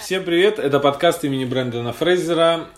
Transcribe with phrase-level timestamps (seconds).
[0.00, 2.68] Всем привет, это подкаст имени Брэндона Фрейзера.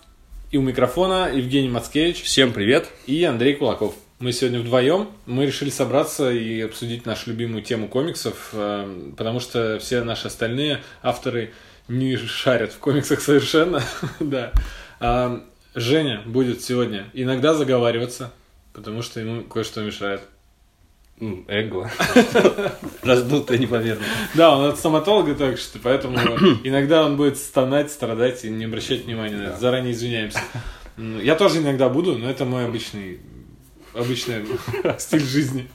[0.50, 2.22] И у микрофона Евгений Мацкевич.
[2.22, 2.88] Всем привет.
[3.06, 3.94] И Андрей Кулаков.
[4.18, 5.08] Мы сегодня вдвоем.
[5.24, 10.82] Мы решили собраться и обсудить нашу любимую тему комиксов, э, потому что все наши остальные
[11.02, 11.52] авторы
[11.86, 13.82] не шарят в комиксах совершенно.
[14.20, 14.52] да.
[14.98, 15.44] А,
[15.76, 18.32] Женя будет сегодня иногда заговариваться,
[18.72, 20.22] потому что ему кое-что мешает.
[21.20, 21.90] Эго.
[23.02, 24.04] Раздутое непомерно.
[24.34, 26.18] Да, он от стоматолога только что, поэтому
[26.64, 29.58] иногда он будет стонать, страдать и не обращать внимания на это.
[29.58, 30.40] Заранее извиняемся.
[30.98, 33.20] Я тоже иногда буду, но это мой обычный,
[33.94, 34.46] обычный
[34.98, 35.68] стиль жизни.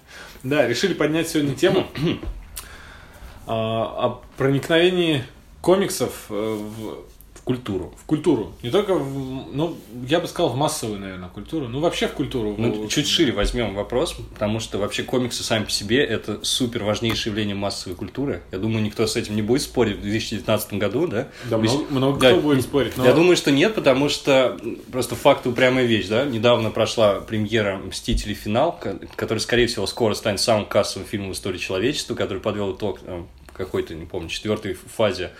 [0.44, 1.88] Да, решили поднять сегодня тему
[3.48, 5.24] а, о проникновении
[5.62, 7.11] комиксов э, в
[7.42, 7.94] в культуру.
[7.98, 8.54] В культуру.
[8.62, 9.76] Не только, в, ну,
[10.08, 11.68] я бы сказал, в массовую, наверное, культуру.
[11.68, 12.56] Ну, вообще в культуру.
[12.58, 17.32] Ну, чуть шире возьмем вопрос, потому что вообще комиксы сами по себе это супер важнейшее
[17.32, 18.44] явление массовой культуры.
[18.52, 21.30] Я думаю, никто с этим не будет спорить в 2019 году, да?
[21.50, 22.96] Да, много, много да, кто будет спорить.
[22.96, 23.06] Но...
[23.06, 24.60] Я думаю, что нет, потому что
[24.92, 26.26] просто факт упрямая вещь, да?
[26.26, 28.32] Недавно прошла премьера «Мстители.
[28.34, 28.80] Финал»,
[29.16, 33.00] который, скорее всего, скоро станет самым кассовым фильмом в истории человечества, который подвел итог
[33.54, 35.32] какой-то, не помню, четвертой фазе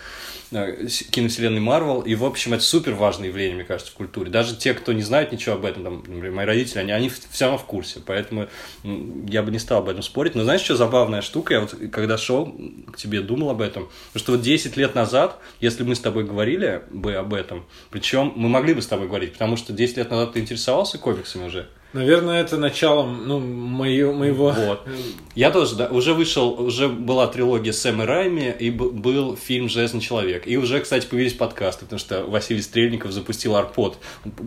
[0.50, 2.00] э, киновселенной Марвел.
[2.00, 4.30] И, в общем, это супер важное явление, мне кажется, в культуре.
[4.30, 7.44] Даже те, кто не знает ничего об этом, там, например, мои родители, они, они все
[7.44, 8.00] равно в курсе.
[8.04, 8.48] Поэтому
[8.82, 10.34] я бы не стал об этом спорить.
[10.34, 11.54] Но знаешь, что забавная штука?
[11.54, 12.54] Я вот, когда шел
[12.92, 13.88] к тебе, думал об этом.
[14.12, 18.32] Потому что вот 10 лет назад, если мы с тобой говорили бы об этом, причем
[18.36, 21.68] мы могли бы с тобой говорить, потому что 10 лет назад ты интересовался комиксами уже.
[21.92, 24.50] Наверное, это началом ну, моего, моего...
[24.50, 24.88] Вот.
[25.34, 30.46] Я тоже, да, уже вышел, уже была трилогия Сэма Райми, и был фильм «Железный человек».
[30.46, 33.98] И уже, кстати, появились подкасты, потому что Василий Стрельников запустил Арпод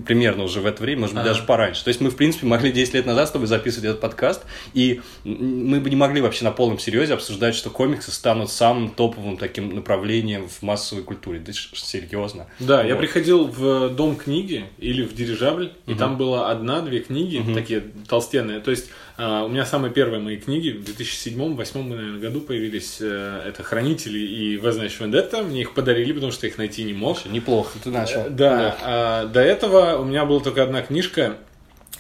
[0.06, 1.34] примерно уже в это время, может быть, а -а -а.
[1.34, 1.84] даже пораньше.
[1.84, 5.02] То есть мы, в принципе, могли 10 лет назад с тобой записывать этот подкаст, и
[5.24, 9.76] мы бы не могли вообще на полном серьезе обсуждать, что комиксы станут самым топовым таким
[9.76, 11.40] направлением в массовой культуре.
[11.40, 12.48] Да серьезно.
[12.60, 12.88] Да, вот.
[12.88, 16.00] я приходил в Дом книги или в Дирижабль, и угу.
[16.00, 17.60] там была одна-две книги, книги, угу.
[17.60, 18.60] такие толстенные.
[18.60, 22.98] То есть э, у меня самые первые мои книги в 2007-2008 наверное, году появились.
[23.02, 25.44] Э, это «Хранители» и «В значит Вендетта».
[25.44, 27.26] Мне их подарили, потому что их найти не мог.
[27.26, 28.22] Неплохо, ты начал.
[28.22, 28.78] Э, да.
[28.82, 31.38] А, до этого у меня была только одна книжка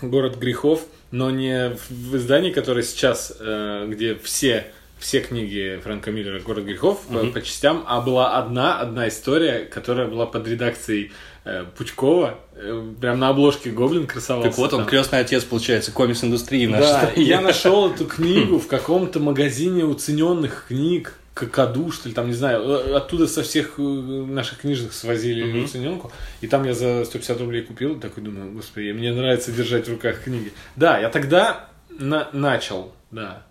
[0.01, 6.39] «Город грехов», но не в издании, которое сейчас, э, где все все книги Фрэнка Миллера
[6.39, 7.27] «Город грехов» mm-hmm.
[7.27, 11.34] по, по частям, а была одна, одна история, которая была под редакцией Э,
[11.77, 14.49] Пучкова, э, прям на обложке Гоблин красовался.
[14.49, 14.89] Так вот он, там.
[14.89, 16.85] крестный отец, получается, комикс-индустрии нашей.
[16.85, 22.27] Да, и я нашел эту книгу в каком-то магазине уцененных книг, Какаду, что ли, там,
[22.27, 25.63] не знаю, э, оттуда со всех наших книжных свозили mm-hmm.
[25.65, 26.11] уцененку,
[26.41, 30.23] и там я за 150 рублей купил, такой думаю, господи, мне нравится держать в руках
[30.23, 30.53] книги.
[30.77, 33.45] Да, я тогда на- начал, да,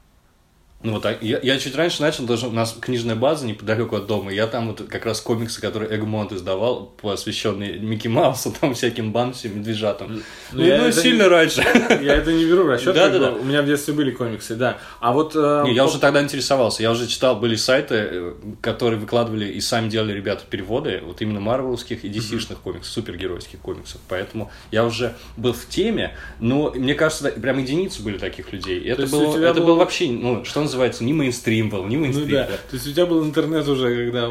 [0.85, 1.23] ну вот так.
[1.23, 4.31] Я, я чуть раньше начал, даже у нас книжная база неподалеку от дома.
[4.31, 9.47] Я там вот как раз комиксы, которые Эгмонт издавал, посвященные Микки Маусу, там всяким Банси,
[9.47, 10.23] медвежатам.
[10.53, 11.63] Ну, ну, ну сильно не, раньше.
[12.03, 12.95] Я это не беру в расчет.
[12.95, 13.33] Да, да, да.
[13.33, 14.77] У меня в детстве были комиксы, да.
[15.01, 15.33] А вот...
[15.35, 16.83] Э, не, я уже тогда интересовался.
[16.83, 21.41] Я уже читал, были сайты, э, которые выкладывали и сами делали ребята переводы, вот именно
[21.41, 24.03] марвеловских и DC-шных комиксов, супергеройских комиксов.
[24.11, 28.85] Поэтому я уже был в теме, но мне кажется, прям единицы были таких людей.
[28.87, 29.69] Это, было, это был...
[29.69, 32.27] был вообще, ну, что называется, называется, не мейнстрим был, не мейнстрим.
[32.27, 32.47] Ну да.
[32.47, 32.57] да.
[32.57, 34.31] То есть у тебя был интернет уже, когда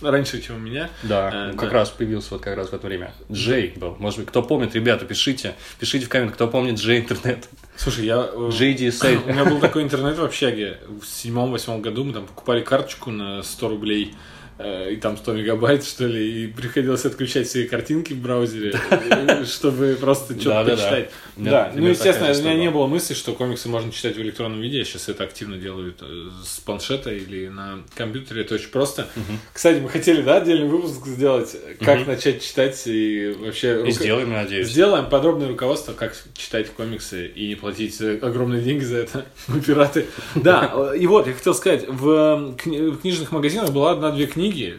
[0.00, 0.90] раньше, чем у меня.
[1.02, 1.74] Да, а, ну, как да.
[1.74, 3.12] раз появился вот как раз в это время.
[3.30, 3.96] Джей был.
[3.98, 5.54] Может быть, кто помнит, ребята, пишите.
[5.78, 7.48] Пишите в комментах, кто помнит Джей интернет.
[7.76, 8.30] Слушай, я...
[8.50, 9.24] Джей DSA.
[9.26, 10.78] У меня был такой интернет в общаге.
[10.88, 15.84] В седьмом-восьмом году мы там покупали карточку на 100 рублей Э, и там 100 мегабайт,
[15.84, 18.78] что ли, и приходилось отключать все картинки в браузере,
[19.46, 21.10] чтобы просто что-то почитать.
[21.36, 24.78] Да, ну, естественно, у меня не было мысли, что комиксы можно читать в электронном виде,
[24.78, 29.08] я сейчас это активно делаю э, с планшета или на компьютере, это очень просто.
[29.52, 33.84] Кстати, мы хотели, да, отдельный выпуск сделать, как начать читать и вообще...
[33.86, 34.68] И сделаем, надеюсь.
[34.68, 40.06] Сделаем подробное руководство, как читать комиксы и не платить огромные деньги за это, мы пираты.
[40.36, 44.78] Да, и вот, я хотел сказать, в книжных магазинах была одна-две книги, книги,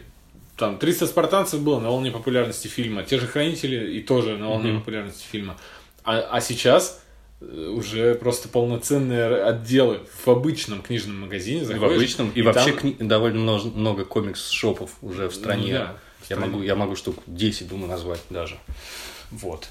[0.58, 4.72] там 300 спартанцев было на волне популярности фильма, те же хранители и тоже на волне
[4.72, 4.80] mm-hmm.
[4.80, 5.58] популярности фильма.
[6.04, 7.02] А, а сейчас
[7.42, 11.66] э, уже просто полноценные отделы в обычном книжном магазине.
[11.66, 12.30] Заходишь, в обычном.
[12.30, 12.80] И, и вообще там...
[12.80, 12.96] кни...
[13.00, 15.74] довольно много, много комикс-шопов уже в стране.
[15.74, 15.96] Ну, да,
[16.30, 16.46] я, стране.
[16.46, 18.58] Могу, я могу штук 10, думаю, назвать даже.
[19.32, 19.68] Вот.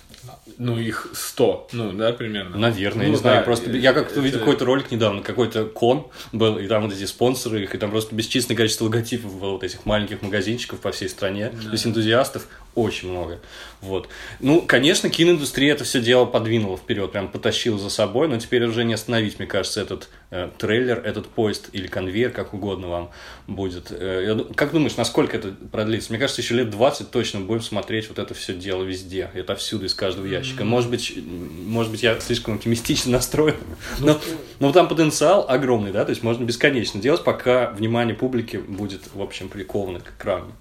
[0.58, 2.56] Ну, их 100, ну, да, примерно.
[2.56, 3.38] Наверное, я Ну, не знаю.
[3.38, 6.84] да, просто э, я как-то видел это- какой-то ролик недавно, какой-то кон был, и там
[6.84, 10.80] вот эти спонсоры их, и там просто бесчисленное количество логотипов было вот этих маленьких магазинчиков
[10.80, 11.50] по всей стране.
[11.50, 13.40] То есть энтузиастов очень много.
[13.80, 14.08] Вот.
[14.40, 18.84] Ну, конечно, киноиндустрия это все дело подвинула вперед, прям потащила за собой, но теперь уже
[18.84, 23.10] не остановить, мне кажется, этот э, трейлер, этот поезд или конвейер, как угодно вам
[23.46, 23.88] будет.
[23.90, 26.10] Э, я как думаешь, насколько это продлится?
[26.10, 29.84] Мне кажется, еще лет 20 точно будем смотреть вот это все дело везде, это всюду
[29.86, 30.64] из каждого ящика.
[30.64, 33.56] Может быть, может быть, я слишком оптимистично настроен,
[34.00, 34.18] но,
[34.60, 39.20] но там потенциал огромный, да, то есть можно бесконечно делать, пока внимание публики будет, в
[39.20, 40.52] общем, приковано к экрану.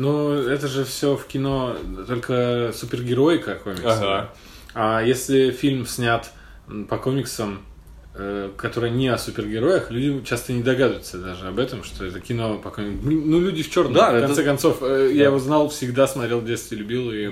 [0.00, 1.76] Ну, это же все в кино
[2.06, 3.84] только супергероика комиксы.
[3.84, 4.32] Ага.
[4.74, 6.30] А если фильм снят
[6.88, 7.62] по комиксам,
[8.14, 12.58] э, который не о супергероях, люди часто не догадываются даже об этом, что это кино
[12.58, 13.00] по комиксам.
[13.30, 13.92] Ну, люди в черном.
[13.92, 15.14] Да, в это- конце концов, э, Да.
[15.14, 17.30] я его знал, всегда смотрел в детстве, любил, и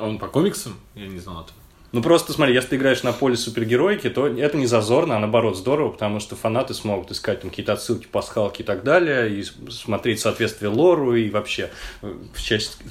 [0.00, 1.59] он по комиксам, я не знал этого.
[1.92, 5.56] Ну просто смотри, если ты играешь на поле супергероики, то это не зазорно, а наоборот
[5.56, 10.20] здорово, потому что фанаты смогут искать там какие-то отсылки, пасхалки и так далее, и смотреть
[10.20, 11.70] соответствие лору, и вообще
[12.02, 12.14] э,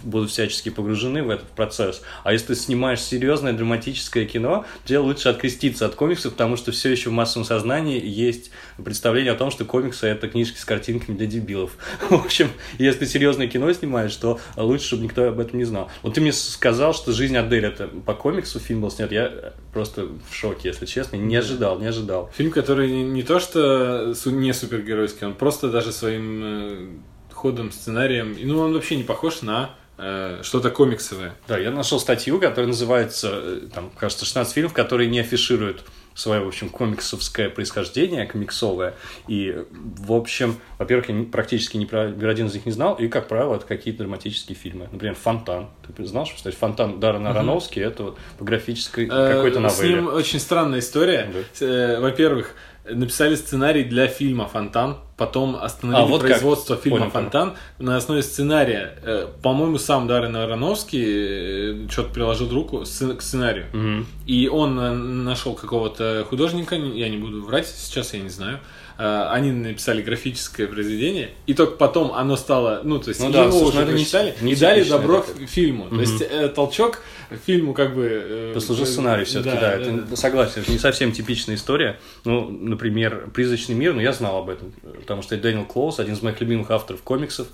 [0.03, 2.01] будут всячески погружены в этот процесс.
[2.25, 6.91] А если ты снимаешь серьезное драматическое кино, тебе лучше откреститься от комиксов, потому что все
[6.91, 8.51] еще в массовом сознании есть
[8.83, 11.77] представление о том, что комиксы это книжки с картинками для дебилов.
[12.09, 15.89] В общем, если ты серьезное кино снимаешь, то лучше, чтобы никто об этом не знал.
[16.01, 19.11] Вот ты мне сказал, что «Жизнь Адель» это по комиксу фильм был снят.
[19.11, 21.15] Я просто в шоке, если честно.
[21.15, 22.29] Не ожидал, не ожидал.
[22.35, 26.87] Фильм, который не, не то что не супергеройский, он просто даже своим э,
[27.31, 31.35] ходом, сценарием, ну, он вообще не похож на э, что-то комиксовое.
[31.47, 35.83] Да, я нашел статью, которая называется, э, там, кажется, 16 фильмов, которые не афишируют
[36.19, 38.93] свое, в общем, комиксовское происхождение, комиксовое.
[39.27, 43.07] И, в общем, во-первых, я практически ни про ни один из них не знал, и,
[43.07, 44.89] как правило, это какие-то драматические фильмы.
[44.91, 45.69] Например, «Фонтан».
[45.95, 49.91] Ты знал, что, кстати, «Фонтан» Даррена Аронофски это вот по графической Э, какой-то С ним
[49.91, 50.07] новелле.
[50.09, 51.31] очень странная история.
[51.59, 52.55] Э, Во-первых,
[52.91, 56.29] написали сценарий для фильма «Фонтан», потом остановили А, вот как.
[56.31, 57.23] производство фильма Понял, понял.
[57.25, 58.95] «Фонтан» на основе сценария.
[59.03, 63.65] Э, По-моему, сам Даррен Аронофский э, что-то приложил руку к сценарию.
[63.73, 64.05] Мгм.
[64.25, 68.59] И он э, нашел какого-то художника, я не буду врать, сейчас я не знаю.
[69.01, 73.45] Э, Они написали графическое произведение, и только потом оно стало, ну, то есть Ну да,
[73.45, 75.47] его уже не- прочитали, не и дали добро такое.
[75.47, 75.87] фильму.
[75.89, 77.01] То есть э, толчок
[77.45, 78.09] фильму как бы...
[78.11, 80.15] э, Послужил э, сценарий все-таки, да, это, да.
[80.17, 81.97] согласен, это не совсем типичная история.
[82.25, 86.15] Ну, например, «Призрачный мир», ну, я знал об этом, потому что это Дэниел Клоус, один
[86.15, 87.47] из моих любимых авторов комиксов.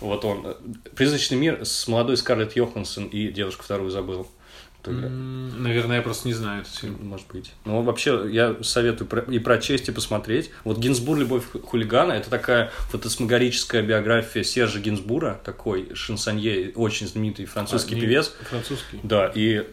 [0.00, 0.42] Вот он.
[0.44, 0.54] э,
[0.94, 4.26] «Призрачный мир» с молодой Скарлетт Йоханссон и девушку вторую забыл.
[4.90, 6.98] Наверное, я просто не знаю этот фильм.
[7.02, 7.52] Может быть.
[7.64, 10.50] Ну, вообще, я советую и прочесть, и посмотреть.
[10.64, 11.16] Вот «Гинзбур.
[11.18, 18.00] Любовь ху- хулигана»— это такая фотосмагорическая биография Сержа Гинзбура, такой шансонье, очень знаменитый французский А,
[18.00, 18.32] певец.
[18.48, 19.00] Французский.
[19.02, 19.66] Да, и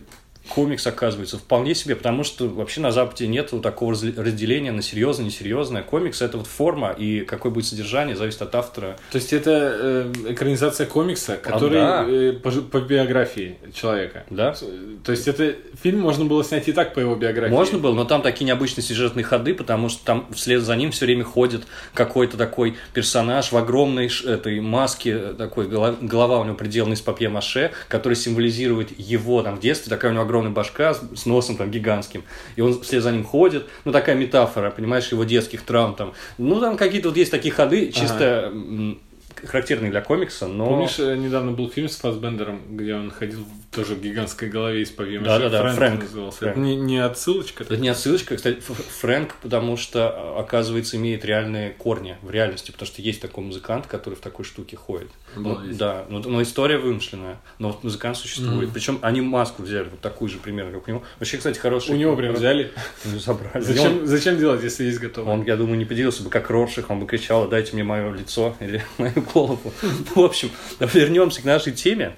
[0.49, 5.83] комикс оказывается вполне себе, потому что вообще на Западе нет такого разделения на серьезное, несерьезное.
[5.83, 8.97] Комикс это вот форма, и какое будет содержание, зависит от автора.
[9.11, 12.05] То есть это э, экранизация комикса, который да.
[12.07, 14.25] э, по, по биографии человека.
[14.29, 14.55] Да?
[15.03, 17.53] То есть это фильм можно было снять и так по его биографии.
[17.53, 21.05] Можно было, но там такие необычные сюжетные ходы, потому что там вслед за ним все
[21.05, 21.63] время ходит
[21.93, 27.01] какой-то такой персонаж в огромной этой маске, э, такой голова, голова у него приделана из
[27.01, 31.57] папье-маше, который символизирует его там в детстве, такая у него огромная башка с, с носом
[31.57, 32.23] там гигантским,
[32.55, 36.61] и он вслед за ним ходит, ну такая метафора, понимаешь, его детских травм там, ну
[36.61, 38.99] там какие-то вот есть такие ходы, чисто м,
[39.45, 40.67] характерные для комикса, но...
[40.67, 44.81] Помнишь, э, недавно был фильм с Фассбендером, где он ходил в тоже в гигантской голове
[44.81, 46.03] из павье Да-да-да, Фрэнк, Фрэнк.
[46.03, 46.37] назывался.
[46.39, 46.57] Фрэнк.
[46.57, 47.63] Это не, не отсылочка?
[47.63, 52.87] Это не отсылочка, кстати, Фрэнк, потому что, а, оказывается, имеет реальные корни в реальности, потому
[52.87, 55.09] что есть такой музыкант, который в такой штуке ходит.
[55.35, 55.77] Ну, Обалдеть.
[55.77, 58.71] да, но, но история вымышленная, но вот музыкант существует.
[58.73, 61.03] Причем они маску взяли, вот такую же примерно, как у него.
[61.19, 61.91] Вообще, кстати, хороший...
[61.91, 62.71] У него прям взяли.
[63.05, 63.63] Ну, забрали.
[63.63, 65.33] Зачем, Он, зачем делать, если есть готовый?
[65.33, 68.55] он, я думаю, не поделился бы как Рорших, он бы кричал, дайте мне мое лицо
[68.59, 69.73] или мою голову.
[70.15, 72.15] В общем, вернемся к нашей теме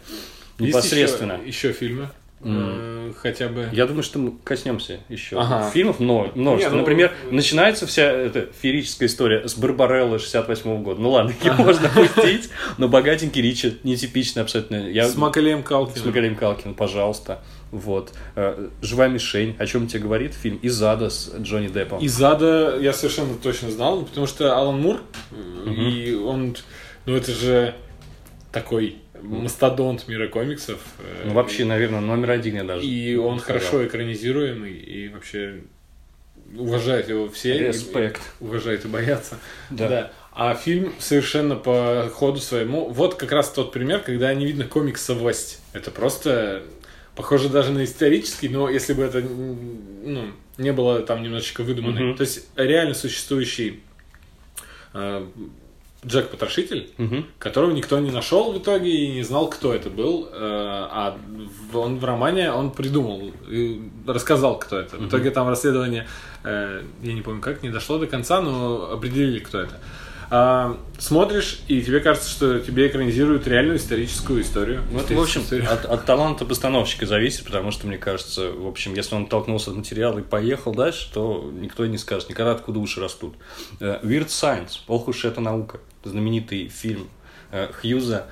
[0.57, 1.33] Есть непосредственно.
[1.33, 2.09] Еще, еще фильмы.
[2.43, 3.69] Э, Хотя бы.
[3.71, 5.69] Я думаю, что мы коснемся еще Ага.
[5.69, 6.69] фильмов, но множество.
[6.69, 11.01] Не, ну, Например, начинается вся эта феерическая история с Барбареллы 68 года.
[11.01, 14.89] Ну ладно, ее можно опустить, но богатенький Ричард, нетипичный абсолютно.
[14.89, 15.07] Я...
[15.07, 16.07] С Макалеем С Калкиным.
[16.07, 17.43] Макалеем Калкиным, пожалуйста.
[17.71, 18.11] Вот.
[18.35, 19.55] Э, «Живая мишень».
[19.57, 20.57] О чем тебе говорит фильм?
[20.57, 21.99] «Из ада» с Джонни Деппом.
[21.99, 24.99] Из ада я совершенно точно знал, потому что Алан Мур,
[25.31, 26.55] э, и он,
[27.05, 27.75] ну это же
[28.51, 30.79] такой мастодонт мира комиксов.
[30.99, 32.85] э, Ну, вообще, наверное, номер один я даже.
[32.85, 33.59] И он сказал.
[33.59, 35.61] хорошо экранизируемый, и вообще
[36.57, 37.55] уважают его все.
[37.55, 38.21] и- Респект.
[38.39, 39.37] Уважают и боятся.
[39.69, 40.11] Да.
[40.33, 42.87] А фильм совершенно по ходу своему.
[42.89, 45.59] Вот как раз тот пример, когда не видно комиксовость.
[45.73, 46.63] Это просто
[47.15, 52.03] похоже даже на исторический, но если бы это ну, не было там немножечко выдуманный.
[52.03, 52.15] Мгм.
[52.15, 53.81] То есть реально существующий
[54.93, 55.25] э,
[56.05, 57.25] Джек Потрошитель, Мгм.
[57.37, 60.27] которого никто не нашел в итоге и не знал, кто это был.
[60.31, 60.37] э,
[60.93, 61.17] А
[61.73, 64.97] он в романе он придумал, и рассказал, кто это.
[64.97, 66.07] В итоге там расследование,
[66.43, 69.79] э, я не помню как, не дошло до конца, но определили, кто это.
[70.33, 74.81] А, смотришь, и тебе кажется, что тебе экранизируют реальную историческую историю.
[74.89, 75.69] Ну, это, в общем, Историю.
[75.69, 79.75] от, от таланта постановщика зависит, потому что, мне кажется, в общем, если он толкнулся от
[79.75, 83.35] материала и поехал дальше, то никто не скажет, никогда откуда уши растут.
[83.81, 87.09] Э, Weird Science, ох уж это наука, знаменитый фильм
[87.53, 88.27] э, Хьюза,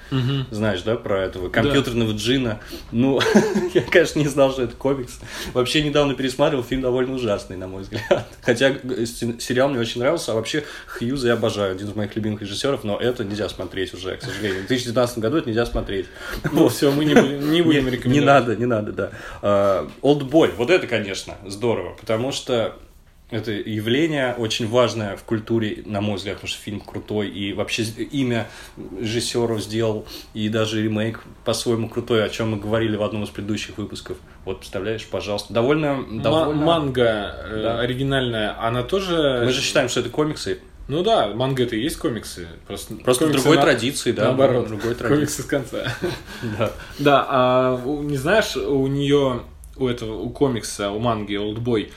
[0.50, 2.62] знаешь, да, про этого компьютерного джина.
[2.92, 3.20] Ну,
[3.74, 5.20] я, конечно, не знал, что это комикс.
[5.54, 8.28] Вообще, недавно пересматривал, фильм довольно ужасный, на мой взгляд.
[8.42, 12.16] Хотя э, се- сериал мне очень нравился, а вообще Хьюза я обожаю, один из моих
[12.16, 14.64] любимых режиссеров, но это нельзя смотреть уже, к сожалению.
[14.64, 16.06] В 2019 году это нельзя смотреть.
[16.54, 18.08] Ну, все, мы не не будем Не- рекомендовать.
[18.10, 19.12] Не надо, не надо,
[19.42, 19.88] да.
[20.02, 22.76] Олдбой, вот это, конечно, здорово, потому что
[23.32, 27.84] это явление очень важное в культуре, на мой взгляд, потому что фильм крутой, и вообще
[27.84, 28.48] имя
[29.00, 33.78] режиссеру сделал, и даже ремейк по-своему крутой, о чем мы говорили в одном из предыдущих
[33.78, 34.18] выпусков.
[34.46, 35.54] Вот, представляешь, пожалуйста.
[35.54, 36.04] Довольно...
[36.22, 36.54] Довольно...
[36.54, 37.80] Манга э, Да.
[37.80, 39.44] оригинальная, она тоже...
[39.46, 42.48] Мы же считаем, что это комиксы, Ну да, манга это и есть комиксы.
[42.66, 44.24] Просто, просто комиксы другой на- традиции, да.
[44.26, 45.16] Наоборот, другой традиции.
[45.16, 45.84] комиксы с конца.
[46.58, 46.72] Да.
[46.98, 49.42] Да, а не знаешь, у нее,
[49.78, 51.92] у этого, у комикса, у манги Олдбой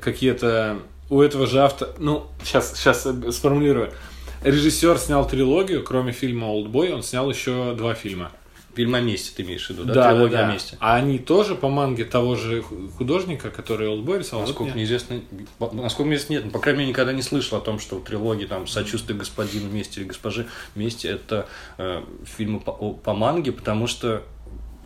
[0.00, 0.78] какие-то,
[1.10, 3.90] у этого же автора, ну, сейчас, сейчас сформулирую.
[4.42, 8.32] Режиссер снял трилогию, кроме фильма Олдбой, он снял еще два фильма.
[8.74, 10.12] Фильм о месте ты имеешь в виду, да?
[10.14, 10.78] Трилогия о месте.
[10.80, 14.40] А они тоже по манге того же ху- художника, который Олдбой рисовал?
[14.40, 15.20] Вот Насколько мне- мне известно,
[15.72, 18.04] насколько мне известно, нет, ну, по крайней мере, никогда не слышал о том, что в
[18.04, 21.46] трилогии там «Сочувствие господину вместе» или «Госпоже вместе» это
[21.76, 24.22] э, фильмы по, по манге, потому что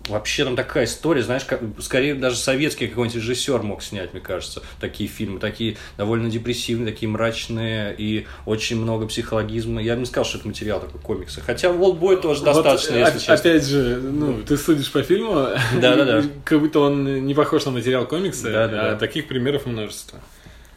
[0.08, 4.62] вообще там такая история, знаешь, как, скорее даже советский какой-нибудь режиссер мог снять, мне кажется,
[4.80, 9.82] такие фильмы, такие довольно депрессивные, такие мрачные и очень много психологизма.
[9.82, 11.40] Я бы не сказал, что это материал такой комикса.
[11.40, 13.34] Хотя в «Олдбой» тоже Вот, достаточно, если честно.
[13.34, 15.48] Опять же, ну, ты судишь по фильму,
[15.80, 16.22] Да-да-да.
[16.44, 18.92] как будто он не похож на материал комикса, Да-да-да.
[18.92, 20.20] а таких примеров множество.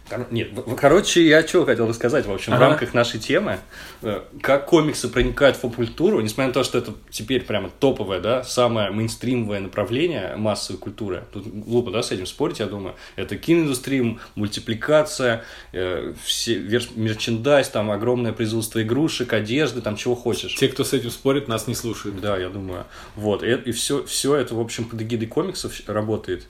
[0.10, 2.70] Кор- Нет, в- в- короче, я что хотел рассказать, в общем, в Ага.
[2.70, 3.60] рамках нашей темы,
[4.02, 8.44] э, как комиксы проникают в поп-культуру, несмотря на то, что это теперь прямо топовое, да,
[8.44, 11.24] самое мейнстримовое направление массовой культуры.
[11.32, 12.96] Тут глупо, да, с этим спорить, я думаю.
[13.16, 20.56] Это киноиндустрия, мультипликация, э, все, верш- мерчендайз, там огромное производство игрушек, одежды, там чего хочешь.
[20.56, 22.20] Те, кто с этим спорит, нас не слушают.
[22.22, 22.86] Да, я думаю.
[23.16, 23.44] Вот.
[23.44, 26.48] И, все, все это, в общем, под эгидой комиксов работает.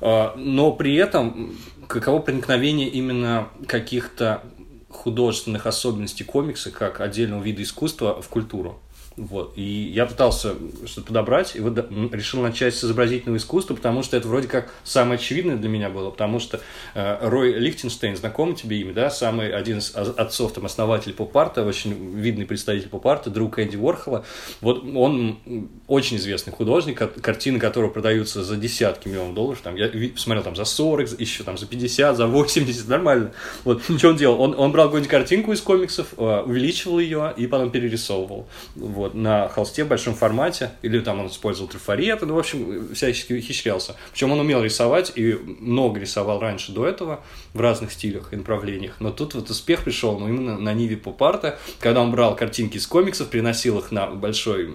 [0.00, 4.42] А, Но при этом каково проникновение именно каких-то
[4.88, 8.80] художественных особенностей комикса как отдельного вида искусства в культуру.
[9.16, 9.54] Вот.
[9.56, 10.54] И я пытался
[10.84, 11.78] что-то подобрать, и вот
[12.12, 16.10] решил начать с изобразительного искусства, потому что это вроде как самое очевидное для меня было,
[16.10, 16.60] потому что
[16.94, 22.16] э, Рой Лихтенштейн, знакомый тебе имя, да, самый один из отцов, там, основатель поп-арта, очень
[22.16, 24.24] видный представитель поп-арта, друг Энди Уорхола.
[24.60, 25.38] Вот он
[25.86, 29.60] очень известный художник, картины которого продаются за десятки миллионов долларов.
[29.62, 33.32] Там, я смотрел там за 40, за- еще там за 50, за 80, нормально.
[33.64, 34.40] Вот, что он делал?
[34.42, 38.46] Он, он брал какую-нибудь картинку из комиксов, э, увеличивал ее и потом перерисовывал.
[38.74, 43.32] Вот, на холсте в большом формате, или там он использовал трафареты, ну, в общем, всячески
[43.32, 43.96] ухищрялся.
[44.12, 47.20] Причем он умел рисовать и много рисовал раньше до этого
[47.54, 48.96] в разных стилях и направлениях.
[49.00, 52.86] Но тут вот успех пришел, ну, именно на Ниве поп-арта, когда он брал картинки из
[52.86, 54.74] комиксов, приносил их на большой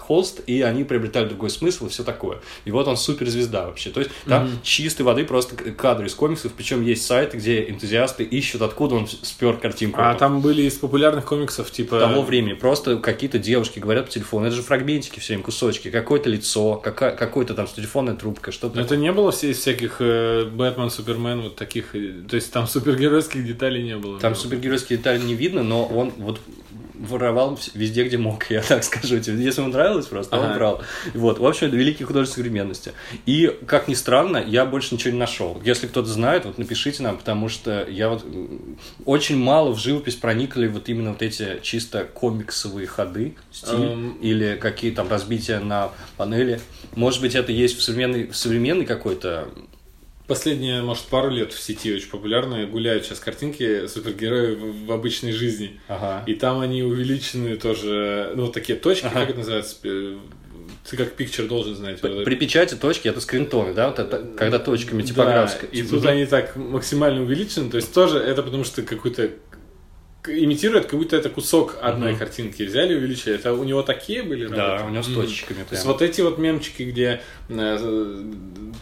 [0.00, 2.40] холст, и они приобретали другой смысл и все такое.
[2.64, 3.90] И вот он суперзвезда вообще.
[3.90, 8.62] То есть там чистой воды просто кадры из комиксов, причем есть сайты, где энтузиасты ищут,
[8.62, 10.00] откуда он спер картинку.
[10.00, 12.00] А там были из популярных комиксов, типа...
[12.00, 12.54] того времени.
[12.54, 14.46] Просто какие-то девушки говорят по телефону.
[14.46, 15.90] Это же фрагментики все время, кусочки.
[15.90, 19.96] Какое-то лицо, какая, какой-то там телефонная трубка, что-то Но это не было все из всяких
[20.00, 21.94] э, Бэтмен, Супермен, вот таких...
[21.94, 24.18] э, То есть там супергеройских деталей не было.
[24.18, 26.40] Там супергеройские детали не видно, но он вот
[27.00, 29.42] воровал везде, где мог, я так скажу тебе.
[29.42, 30.54] Если ему нравилось просто, он Ага.
[30.54, 30.82] брал.
[31.14, 32.92] Вот, в общем, это великий художник современности.
[33.26, 35.60] И, как ни странно, я больше ничего не нашел.
[35.64, 38.24] Если кто-то знает, вот напишите нам, потому что я вот
[39.04, 44.18] очень мало в живопись проникли вот именно вот эти чисто комиксовые ходы, стиль, Эм.
[44.20, 46.60] или какие там разбития на панели.
[46.94, 49.48] Может быть, это есть в современной, в современной какой-то
[50.30, 55.32] Последние, может, пару лет в сети очень популярные гуляют сейчас картинки супергероев в, в обычной
[55.32, 55.80] жизни.
[55.88, 56.22] Ага.
[56.24, 59.22] И там они увеличены тоже, ну, вот такие точки, Ага.
[59.22, 59.76] как это называется?
[59.82, 62.00] Ты как пикчер должен знать.
[62.00, 62.22] Вот это.
[62.22, 65.68] При печати точки это скринтоны, да, вот это, когда точками типографской.
[65.68, 69.30] Да, и тут они так максимально увеличены, то есть тоже это потому что какой-то
[70.26, 73.34] имитирует, как будто это кусок одной картинки взяли и увеличили.
[73.34, 74.84] Это у него такие были Да, работы?
[74.84, 78.22] у него с точечками То есть вот эти вот мемчики, где э,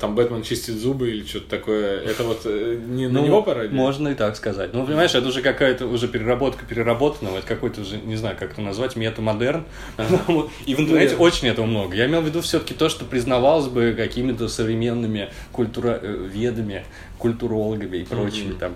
[0.01, 3.71] там Бэтмен чистит зубы или что-то такое, это вот э, не на него пародия?
[3.71, 4.75] Ну, можно и так сказать.
[4.75, 8.61] Ну, понимаешь, это уже какая-то уже переработка переработанного, это какой-то уже, не знаю, как это
[8.61, 9.65] назвать, метамодерн.
[10.67, 11.95] И в интернете очень этого много.
[11.95, 16.85] Я имел в виду все-таки то, что признавалось бы какими-то современными культуроведами,
[17.19, 18.75] культурологами и прочими там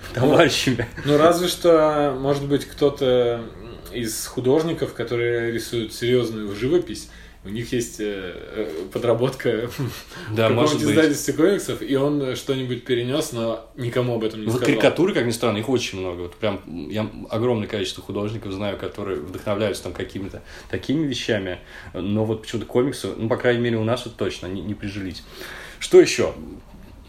[0.14, 0.86] товарищами.
[1.04, 3.42] Ну, разве что, может быть, кто-то
[3.92, 7.08] из художников, которые рисуют серьезную живопись,
[7.44, 9.68] у них есть э, э, подработка
[10.30, 10.90] Да, в может быть.
[10.90, 14.66] издательстве комиксов, и он что-нибудь перенес, но никому об этом не Вот сказал.
[14.74, 16.22] карикатуры, как ни странно, их очень много.
[16.22, 21.58] Вот прям я огромное количество художников знаю, которые вдохновляются там какими-то такими вещами,
[21.94, 25.24] но вот почему-то комиксы, ну, по крайней мере, у нас вот точно не, не прижились.
[25.80, 26.34] Что еще?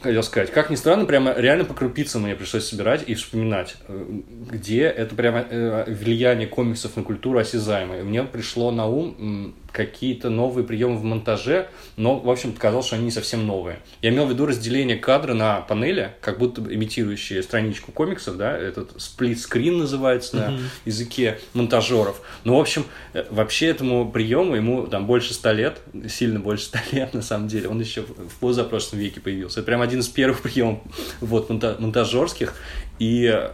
[0.03, 4.05] Хотел сказать, как ни странно, прямо реально по крупицам мне пришлось собирать и вспоминать, э,
[4.51, 8.01] где это прямо э, влияние комиксов на культуру осязаемое.
[8.01, 12.95] И Мне пришло на ум какие-то новые приемы в монтаже, но, в общем, казалось, что
[12.95, 13.79] они не совсем новые.
[14.01, 19.01] Я имел в виду разделение кадра на панели, как будто имитирующие страничку комиксов, да, этот
[19.01, 22.21] сплит-скрин называется на языке монтажеров.
[22.43, 26.81] Ну, в общем, э, вообще этому приему ему там больше ста лет, сильно больше ста
[26.91, 27.67] лет, на самом деле.
[27.67, 29.59] Он еще в позапрошлом веке появился.
[29.59, 30.81] Это прям один из первых приемов
[31.19, 32.53] вот, монта- монтажерских.
[32.99, 33.49] И э,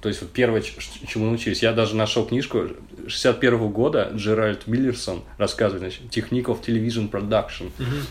[0.00, 2.68] то есть вот первое, чему научились, я даже нашел книжку
[3.08, 7.70] 61 года, Джеральд Миллерсон рассказывает, значит, Technique of Television Production.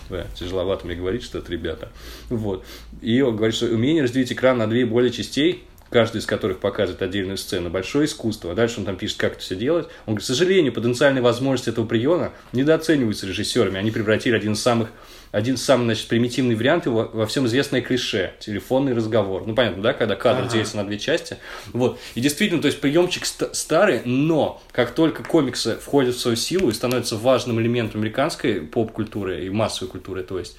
[0.09, 1.89] Да, тяжеловато мне говорить, что это ребята.
[2.29, 2.65] Вот.
[3.01, 7.01] И он говорит, что умение разделить экран на две более частей, каждый из которых показывает
[7.01, 8.51] отдельную сцену, большое искусство.
[8.51, 9.85] А дальше он там пишет, как это все делать.
[10.05, 13.77] Он говорит, к сожалению, потенциальные возможности этого приема недооцениваются режиссерами.
[13.77, 14.89] Они превратили один из самых
[15.35, 19.45] один самый, значит, примитивный вариант его во всем известное клише– телефонный разговор.
[19.45, 20.49] Ну, понятно, да, когда кадр Ага.
[20.49, 21.35] делится на две части.
[21.73, 21.99] Вот.
[22.15, 26.69] И действительно, то есть приемчик ст- старый, но как только комиксы входят в свою силу
[26.69, 30.55] и становятся важным элементом американской поп-культуры и массовой культуры, то есть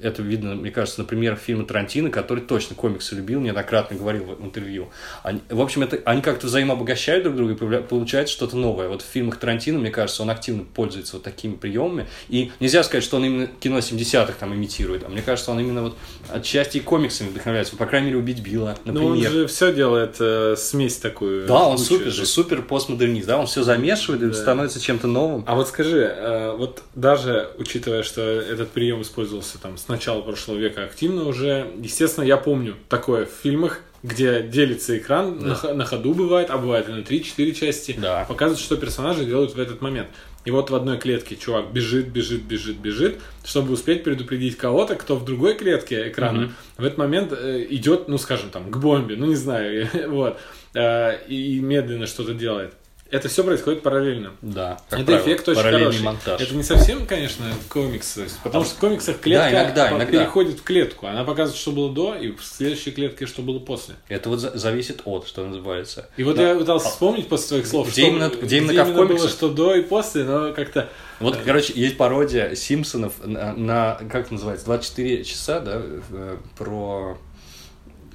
[0.00, 4.44] это видно, мне кажется, на примерах фильма Тарантино, который точно комиксы любил, неоднократно говорил в
[4.44, 4.90] интервью.
[5.22, 8.88] Они- в общем, это, они как-то взаимообогащают друг друга и получается что-то новое.
[8.88, 12.06] Вот в фильмах Тарантино, мне кажется, он активно пользуется вот такими приемами.
[12.28, 15.04] И нельзя сказать, что он именно кино 70-х там имитирует.
[15.04, 15.96] А мне кажется, он именно вот
[16.28, 17.76] отчасти и комиксами вдохновляется.
[17.76, 19.30] По крайней мере, «Убить Билла», Ну, он например.
[19.30, 21.46] же все делает э, смесь такую.
[21.46, 24.34] Да, он супер же, супер постмодернист, да, он все замешивает и Да.
[24.34, 25.44] становится чем-то новым.
[25.46, 30.58] А вот скажи, э, вот даже учитывая, что этот прием использовался там с начала прошлого
[30.58, 35.84] века активно уже, естественно, я помню такое в фильмах, где делится экран, на, х- на
[35.84, 38.24] ходу бывает, а бывает и на 3-4 части, Да.
[38.28, 40.08] показывают, что персонажи делают в этот момент.
[40.44, 45.16] И вот в одной клетке чувак бежит, бежит, бежит, бежит, чтобы успеть предупредить кого-то, кто
[45.16, 46.54] в другой клетке экрана Мгм.
[46.78, 50.38] в этот момент э, идет, ну скажем там, к бомбе, ну не знаю, вот,
[50.74, 52.74] э, и медленно что-то делает.
[53.10, 54.32] Это все происходит параллельно.
[54.42, 56.02] Да, как Это правило, эффект очень хороший.
[56.02, 56.40] монтаж.
[56.40, 60.06] Это не совсем, конечно, комикс, то есть, потому что в комиксах клетка Да, иногда, иногда.
[60.06, 61.06] переходит в клетку.
[61.06, 63.94] Она показывает, что было до, и в следующей клетке, что было после.
[64.08, 66.08] Это вот за- зависит от, что называется.
[66.16, 66.50] И вот Да.
[66.50, 69.48] я пытался вспомнить после твоих слов, Где что, именно- где именно как в было, что
[69.50, 70.88] до и после, но как-то...
[71.20, 77.16] Вот, короче, есть пародия Симпсонов на, на- как это называется, 24 часа, да, э, про...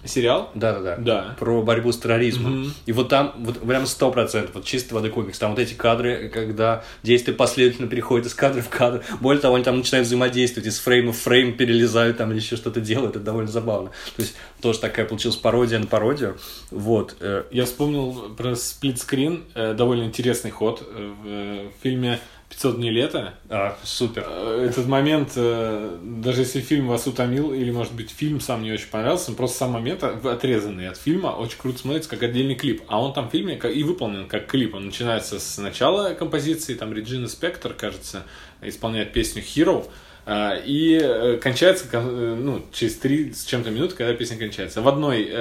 [0.03, 0.49] Сериал?
[0.55, 0.95] Да-да-да.
[0.97, 1.35] Да.
[1.39, 2.61] Про борьбу с терроризмом.
[2.61, 2.73] Мгм.
[2.85, 5.37] И вот там, вот прям сто процентов, вот чистой воды комикс.
[5.37, 9.03] Там вот эти кадры, когда действие последовательно переходит из кадра в кадр.
[9.19, 12.81] Более того, они там начинают взаимодействовать, из фрейма в фрейм перелезают там или еще что-то
[12.81, 13.15] делают.
[13.15, 13.91] Это довольно забавно.
[14.15, 16.37] То есть тоже такая получилась пародия на пародию.
[16.71, 17.15] Вот.
[17.19, 22.19] э, Я вспомнил про сплитскрин, э, довольно интересный ход э, в фильме
[22.51, 23.33] «500 дней лета».
[23.49, 24.25] а, супер.
[24.27, 28.71] Э, Этот момент, э, даже если фильм вас утомил, или, может быть, фильм сам не
[28.71, 32.83] очень понравился, просто сам момент, отрезанный от фильма, очень круто смотрится, как отдельный клип.
[32.87, 34.75] А он там в фильме и выполнен как клип.
[34.75, 38.23] Он начинается с начала композиции, там Реджина Спектр, кажется,
[38.61, 39.87] исполняет песню «Hero»,
[40.25, 44.81] э, и кончается кон- ну, через три с чем-то минут, когда песня кончается.
[44.81, 45.31] В одной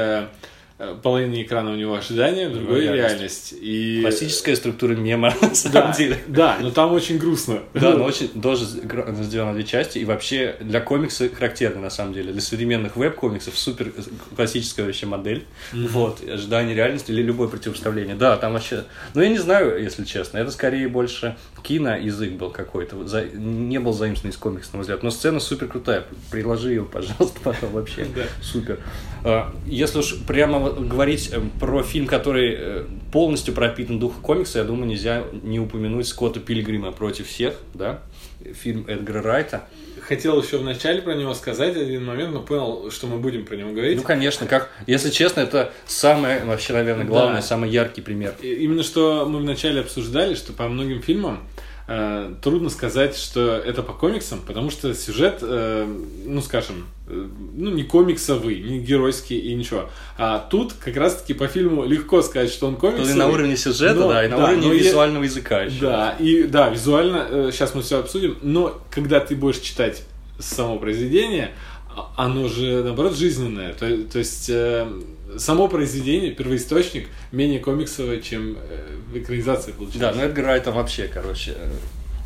[1.02, 3.52] половине экрана у него ожидание, в другой Реальность.
[3.52, 3.54] реальность.
[3.60, 4.00] И...
[4.02, 6.18] Классическая структура мема, на самом Да, деле.
[6.26, 7.60] да, но там очень грустно.
[7.74, 9.98] Да, но очень тоже сделано две части.
[9.98, 12.32] И вообще для комикса характерно, на самом деле.
[12.32, 13.92] Для современных веб-комиксов супер
[14.36, 15.44] классическая вообще модель.
[15.72, 18.14] Вот, ожидание реальности или любое противопоставление.
[18.16, 18.84] Да, там вообще...
[19.14, 20.38] Ну, я не знаю, если честно.
[20.38, 23.06] Это скорее больше киноязык был какой-то.
[23.06, 25.02] За- Не был заимствован из комикса, на мой взгляд.
[25.02, 26.04] Но сцена супер крутая.
[26.30, 28.06] Приложи ее, пожалуйста, потом вообще.
[28.42, 28.78] Супер.
[29.24, 34.64] А, Если уж прямо говорить э, про фильм, который э, полностью пропитан духом комикса, я
[34.64, 38.00] думаю, нельзя не упомянуть Скотта Пилигрима против всех, да,
[38.54, 39.64] фильм Эдгара Райта.
[40.00, 43.70] Хотел еще вначале про него сказать один момент, но понял, что мы будем про него
[43.70, 43.96] говорить.
[43.96, 47.42] Ну, конечно, как, если честно, это самый, вообще, наверное, главный, да.
[47.42, 48.34] самый яркий пример.
[48.40, 51.40] Именно что мы вначале обсуждали, что по многим фильмам
[51.90, 55.92] э, трудно сказать, что это по комиксам, потому что сюжет, э,
[56.24, 59.90] ну, скажем, э, ну, не комиксовый, не геройский и ничего.
[60.16, 63.12] А тут как раз-таки по фильму легко сказать, что он комиксовый.
[63.12, 65.28] То на уровне сюжета, но, да, и на да, уровне визуального я...
[65.28, 65.80] языка еще.
[65.80, 70.04] Да, и да, визуально, э, сейчас мы все обсудим, но когда ты будешь читать
[70.38, 71.50] само произведение,
[72.16, 73.72] оно же, наоборот, жизненное.
[73.74, 74.86] То, то есть э,
[75.38, 80.00] само произведение, первоисточник, менее комиксовое, чем э, экранизация получается.
[80.00, 81.54] Да, но Эдгар Райт вообще, короче,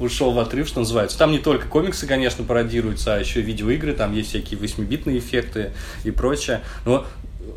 [0.01, 1.19] ушел в отрыв, что называется.
[1.19, 5.73] Там не только комиксы, конечно, пародируются, а еще и видеоигры, там есть всякие восьмибитные эффекты
[6.05, 6.63] и прочее.
[6.85, 7.07] Но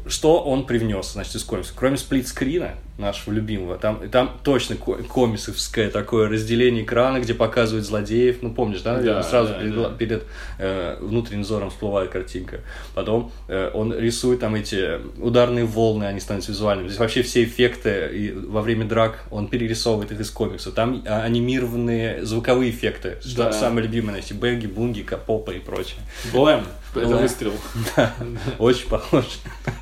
[0.07, 1.75] что он привнес, значит, из комиксов?
[1.75, 3.77] Кроме сплитскрина, нашего любимого.
[3.77, 8.41] Там, там точно комиксовское такое разделение экрана, где показывают злодеев.
[8.41, 8.99] Ну, помнишь, да?
[8.99, 9.89] да Сразу да, перед, да.
[9.89, 10.23] перед
[10.57, 12.61] э, внутренним взором всплывает картинка.
[12.95, 16.87] Потом э, он рисует там эти ударные волны, они становятся визуальными.
[16.87, 20.73] Здесь вообще все эффекты и во время драк он перерисовывает их из комиксов.
[20.73, 23.17] Там анимированные звуковые эффекты.
[23.21, 23.53] Что да.
[23.53, 25.99] самое любимое, эти бэги, бунги, капопа и прочее.
[26.33, 26.63] Блэм.
[26.97, 27.53] Это выстрел.
[27.95, 28.13] Да,
[28.59, 29.25] очень похож.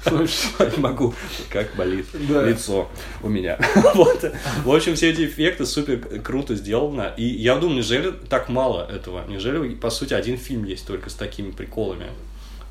[0.06, 1.14] Не могу,
[1.50, 2.90] как болит лицо
[3.22, 3.60] у меня.
[3.96, 4.32] вот.
[4.64, 7.14] В общем, все эти эффекты супер круто сделано.
[7.18, 9.26] И я думаю, неужели так мало этого?
[9.28, 12.08] Неужели, по сути, один фильм есть только с такими приколами?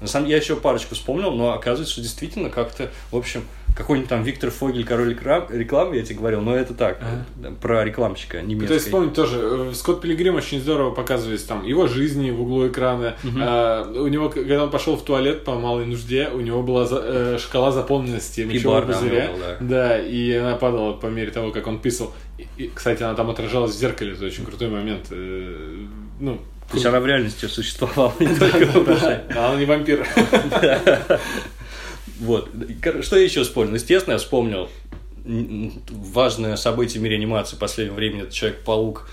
[0.00, 3.44] На самом деле, я еще парочку вспомнил, но оказывается, что действительно как-то, в общем,
[3.74, 7.54] какой-нибудь там Виктор Фогель, король рекламы, я тебе говорил, но это так, ага.
[7.60, 8.68] про рекламщика немецкого.
[8.68, 12.68] То есть вспомнить тоже, э, Скотт Пилигрим очень здорово показывает там его жизни в углу
[12.68, 13.16] экрана.
[13.24, 13.38] Угу.
[13.40, 17.00] А, у него, когда он пошел в туалет по малой нужде, у него была за,
[17.02, 19.30] э, шкала заполненности мочевого пузыря.
[19.38, 22.14] Да, да, и она падала по мере того, как он писал.
[22.38, 25.06] И, и, кстати, она там отражалась в зеркале, это очень крутой момент.
[25.10, 25.86] Э,
[26.20, 30.06] ну, то есть она в реальности существовала, не только в А он не вампир.
[32.20, 32.50] Вот.
[33.02, 33.74] Что я еще вспомнил?
[33.74, 34.68] Естественно, я вспомнил
[35.24, 39.08] важное событие в мире анимации последнего времени это Человек-паук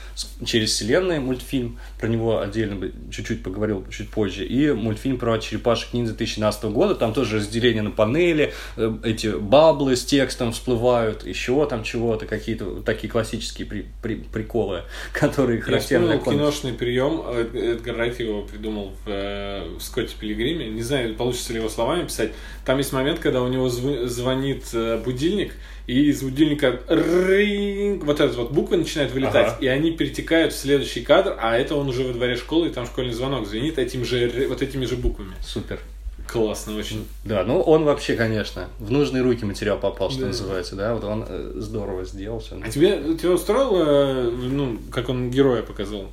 [0.46, 1.80] через вселенную мультфильм.
[2.02, 4.46] Про него отдельно бы чуть-чуть поговорил чуть позже.
[4.46, 6.96] И мультфильм про черепашек ниндзя 2017 года.
[6.96, 12.82] Там тоже разделение на панели, э, эти баблы с текстом всплывают, еще там чего-то, какие-то
[12.82, 14.82] такие классические при, при, приколы,
[15.14, 16.14] которые характерны.
[16.14, 17.22] Я вспомнил киношный прием.
[17.54, 20.70] Эдгар Райт его придумал в, э, в Скотте Пилигриме.
[20.70, 22.32] Не знаю, получится ли его словами писать.
[22.66, 25.54] Там есть момент, когда у него звонит э, будильник,
[25.88, 29.58] и из будильника вот эта вот буквы начинают вылетать, ага.
[29.60, 32.86] и они перетекают в следующий кадр, а это он уже во дворе школы, и там
[32.86, 35.36] школьный звонок звенит этим же, вот этими же буквами.
[35.46, 35.80] Супер.
[36.28, 37.06] Классно очень.
[37.24, 40.28] Да, ну он вообще, конечно, в нужные руки материал попал, что да.
[40.28, 42.60] называется, да, вот он э, здорово сделал все.
[42.64, 46.10] А тебе, тебя устроило, ну, как он героя показал?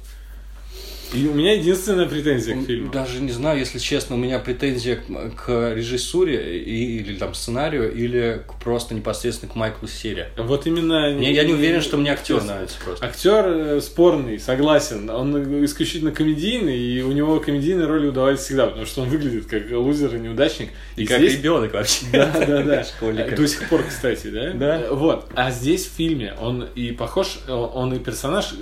[1.14, 2.92] И у меня единственная претензия к фильму.
[2.92, 7.92] Даже не знаю, если честно, у меня претензия к, к режиссуре и, или там сценарию,
[7.92, 10.28] или к, просто непосредственно к Майклу Сере.
[10.36, 11.14] Вот именно...
[11.14, 13.06] Не, я не уверен, что мне актер нравится просто.
[13.06, 15.08] Актер э, спорный, согласен.
[15.08, 19.62] Он исключительно комедийный, и у него комедийные роли удавались всегда, потому что он выглядит как
[19.70, 20.70] лузер и неудачник.
[20.96, 21.38] И, и как здесь...
[21.38, 22.04] ребенок вообще.
[22.12, 23.36] Да, да, да.
[23.36, 24.52] До сих пор, кстати, да?
[24.52, 24.86] Да.
[24.90, 25.30] Вот.
[25.34, 28.52] А здесь в фильме он и похож, он и персонаж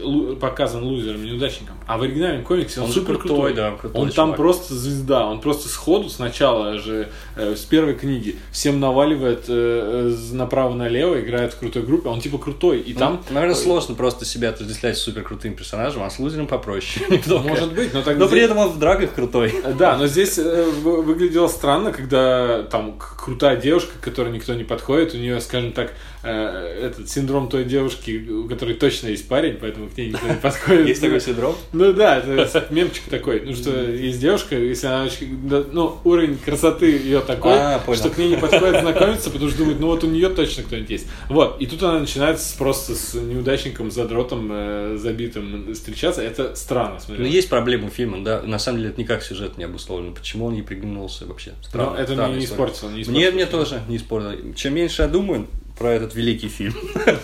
[0.41, 3.71] показан лузером и неудачником, а в оригинале оригинальном комиксе он, он супер крутой, крутой да,
[3.73, 4.15] крутой Он чувак.
[4.15, 10.13] там просто звезда, он просто сходу сначала же э, с первой книги всем наваливает э,
[10.13, 13.25] э направо-налево, играет в крутой группе, он типа крутой, и ну, там...
[13.31, 17.07] Наверное, сложно просто себя отождествлять супер крутым персонажем, а с лузером попроще.
[17.27, 19.55] Может быть, но так Но при этом он в драгах крутой.
[19.79, 25.15] Да, но здесь э, выглядело странно, когда там крутая девушка, к которой никто не подходит,
[25.15, 29.89] у нее, скажем так, э, этот синдром той девушки, у которой точно есть парень, поэтому
[29.89, 30.89] к ней никто не подходит.
[30.89, 31.55] Есть такой синдром?
[31.73, 33.41] Ну да, это мемчик такой.
[33.41, 35.39] Ну что, есть девушка, если она очень...
[35.73, 39.81] Ну, уровень красоты ее такой, а, что к ней не подходит знакомиться, потому что думает,
[39.81, 41.07] ну вот у нее точно кто-нибудь есть.
[41.29, 46.23] Вот, и тут она начинает просто с неудачником, задротом, э, забитым встречаться.
[46.23, 46.99] Это странно.
[47.09, 48.43] Ну, есть проблема фильма, да.
[48.43, 50.15] На самом деле это никак сюжет не обусловлено.
[50.15, 51.53] Почему он не приглянулся вообще?
[51.63, 51.93] Странно.
[51.93, 53.13] Но это не испортило, не испортило.
[53.13, 54.35] Мне, мне тоже не испортило.
[54.55, 55.47] Чем меньше я думаю,
[55.79, 56.75] про этот великий фильм,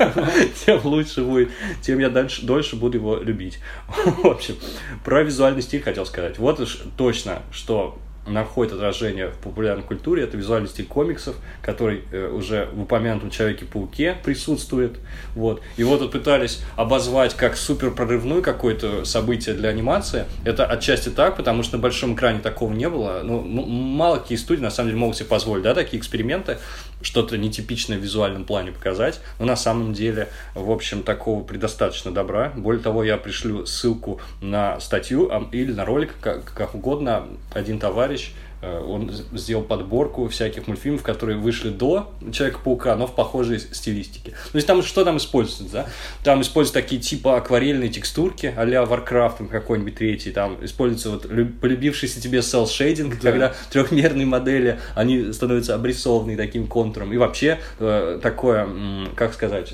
[0.66, 3.58] тем лучше будет, тем я дальше, дольше буду его любить.
[3.88, 4.56] В общем,
[5.04, 6.38] про визуальный стиль хотел сказать.
[6.38, 10.22] Вот уж точно, что находит отражение в популярной культуре.
[10.22, 14.98] Это визуальный стиль комиксов, который э, уже в упомянутом Человеке-пауке присутствует.
[15.34, 15.60] Вот.
[15.76, 20.26] И вот тут пытались обозвать как супер прорывное какое-то событие для анимации.
[20.44, 23.22] Это отчасти так, потому что на большом экране такого не было.
[23.24, 26.58] Ну, мало какие студии на самом деле могут себе позволить, да, такие эксперименты.
[27.02, 32.52] Что-то нетипичное в визуальном плане показать, но на самом деле, в общем, такого предостаточно добра.
[32.56, 37.26] Более того, я пришлю ссылку на статью или на ролик, как, как угодно.
[37.54, 43.58] Один товарищ Э, он сделал подборку всяких мультфильмов, которые вышли до Человека-паука, но в похожей
[43.58, 44.30] стилистике.
[44.30, 45.86] То есть там что там используется, да?
[46.22, 51.26] Там используются такие типа акварельные текстурки, а-ля Warcraft какой-нибудь третий, там используется вот
[51.60, 53.30] полюбившийся тебе shading, да.
[53.30, 56.91] когда трехмерные модели, они становятся обрисованные таким контуром.
[57.12, 58.68] И вообще э, такое,
[59.14, 59.72] как сказать,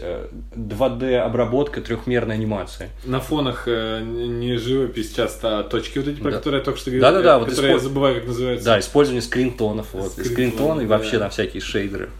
[0.54, 2.90] 2D э, трехмерной анимации.
[3.04, 6.36] На фонах не живопись часто, а точки вот эти, про да.
[6.36, 7.82] которые я только что говорил, Да-да-да, вот которые использ...
[7.82, 8.64] я забываю, как называется.
[8.64, 12.10] Да, использование скринтонов, вот, Скринтон, скринтоны и вообще на всякие шейдеры.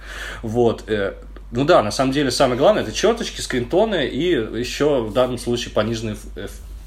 [0.43, 1.15] Вот, э,
[1.51, 5.73] ну да, на самом деле самое главное это черточки, скринтоны и еще в данном случае
[5.73, 6.17] пониженный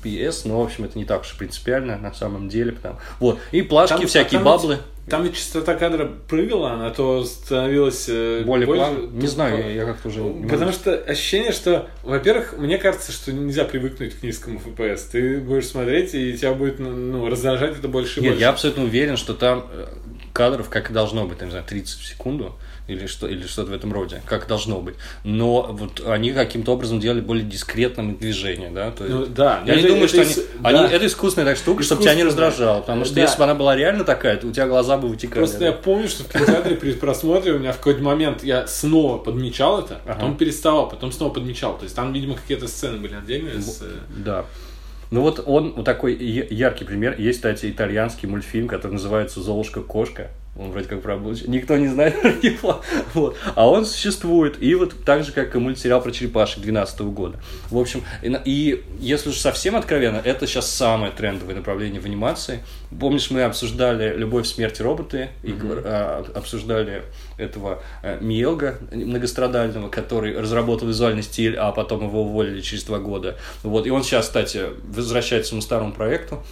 [0.04, 2.74] FPS, но в общем это не так уж принципиально на самом деле.
[2.74, 2.97] Потому...
[3.19, 4.80] Вот, и плашки, там, всякие там баблы.
[5.12, 8.82] Там ведь частота кадра прыгала, она то становилась э, более больше.
[8.82, 9.19] План...
[9.19, 10.24] Не знаю, я, я как-то уже.
[10.50, 15.02] Потому что ощущение, что, во-первых, мне кажется, что нельзя привыкнуть к низкому FPS.
[15.12, 18.41] Ты будешь смотреть, и тебя будет ну, раздражать это больше и Нет, больше.
[18.41, 19.88] я абсолютно уверен, что там э,
[20.32, 22.56] кадров, как и должно быть, там, не знаю, 30 в секунду
[22.88, 24.96] или, что, или что-то в этом роде, как должно быть.
[25.24, 28.91] Но вот они каким-то образом делали более дискретным движение, да?
[28.91, 29.63] То есть, ну, да.
[29.65, 30.70] Я не думаю, что они, да.
[30.70, 30.94] они...
[30.94, 32.82] Это искусственная так штука, чтобы тебя не раздражало.
[32.82, 33.22] Потому что да.
[33.22, 35.39] если бы она была реально такая, то у тебя глаза бы вытекали.
[35.39, 35.65] Просто да?
[35.67, 39.80] я помню, что в кинотеатре при просмотре у меня в какой-то момент я снова подмечал
[39.80, 40.38] это, потом ага.
[40.38, 41.78] переставал, потом снова подмечал.
[41.78, 43.62] То есть там, видимо, какие-то сцены были отдельные.
[43.62, 43.82] С...
[43.82, 43.86] Э,
[44.17, 44.46] да.
[45.12, 47.15] Ну вот он, вот такой яркий пример.
[47.20, 50.32] Есть, кстати, итальянский мультфильм, который называется «Золушка-кошка».
[50.62, 51.17] Он вроде как про.
[51.47, 52.82] Никто не знает про него.
[53.13, 53.38] Вот.
[53.56, 54.62] А он существует.
[54.62, 57.39] И вот так же, как и мультсериал про черепашек 2012 года.
[57.69, 62.63] В общем, и, и если уж совсем откровенно, это сейчас самое трендовое направление в анимации.
[62.97, 65.82] Помнишь, мы обсуждали «Любовь, смерть роботы», и mm-hmm.
[65.86, 67.04] а, обсуждали
[67.38, 73.38] этого а, Миелга многострадального, который разработал визуальный стиль, а потом его уволили через два года.
[73.63, 73.88] Вот.
[73.88, 76.43] И он сейчас, кстати, возвращается к своему старому проекту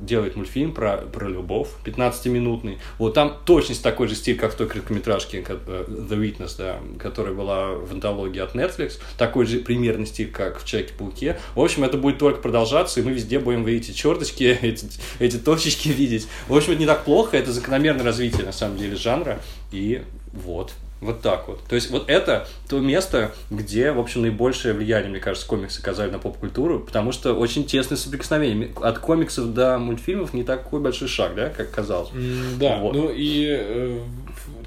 [0.00, 2.78] делает мультфильм про, про любовь, 15-минутный.
[2.98, 7.34] Вот там точность такой же стиль, как в той короткометражке э, The Witness, да, которая
[7.34, 8.98] была в антологии от Netflix.
[9.18, 11.38] Такой же примерный стиль, как в Человеке-пауке.
[11.54, 14.86] В общем, это будет только продолжаться, и мы везде будем видеть эти черточки, эти,
[15.18, 16.28] эти точечки видеть.
[16.48, 19.40] В общем, это не так плохо, это закономерное развитие, на самом деле, жанра.
[19.72, 20.72] И вот.
[21.00, 21.62] Вот так вот.
[21.68, 26.10] То есть вот это то место, где, в общем, наибольшее влияние, мне кажется, комиксы оказали
[26.10, 28.70] на поп-культуру, потому что очень тесное соприкосновение.
[28.80, 32.10] От комиксов до мультфильмов не такой большой шаг, да, как казалось.
[32.10, 32.94] Mm, да, вот.
[32.94, 34.00] ну и, э,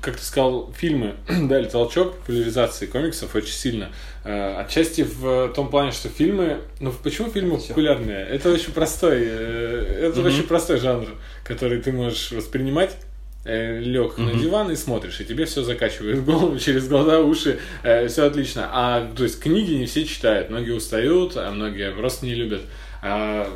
[0.01, 3.89] как ты сказал, фильмы дали толчок популяризации комиксов очень сильно.
[4.23, 6.59] Э, отчасти в том плане, что фильмы...
[6.79, 7.69] Ну, почему фильмы Все.
[7.69, 8.23] популярные?
[8.27, 10.27] Это очень простой, э, это mm-hmm.
[10.27, 11.07] очень простой жанр,
[11.43, 13.08] который ты можешь воспринимать э,
[13.45, 14.33] лег mm-hmm.
[14.33, 18.69] на диван и смотришь, и тебе все закачивает голову через глаза, уши, э, все отлично.
[18.71, 22.61] А то есть книги не все читают, многие устают, а многие просто не любят.
[23.01, 23.49] А,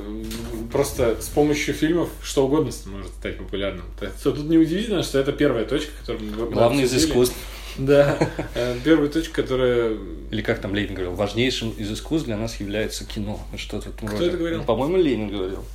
[0.71, 3.83] просто с помощью фильмов что угодно может стать популярным.
[4.23, 7.35] Тут неудивительно, что это первая точка, которую мы Главный из искусств.
[7.77, 8.17] Да,
[8.53, 9.97] э, первая точка, которая...
[10.31, 13.39] Или как там Ленин говорил, важнейшим из искусств для нас является кино.
[13.57, 14.63] Что тут Кто это говорил?
[14.63, 15.65] По-моему, Ленин говорил.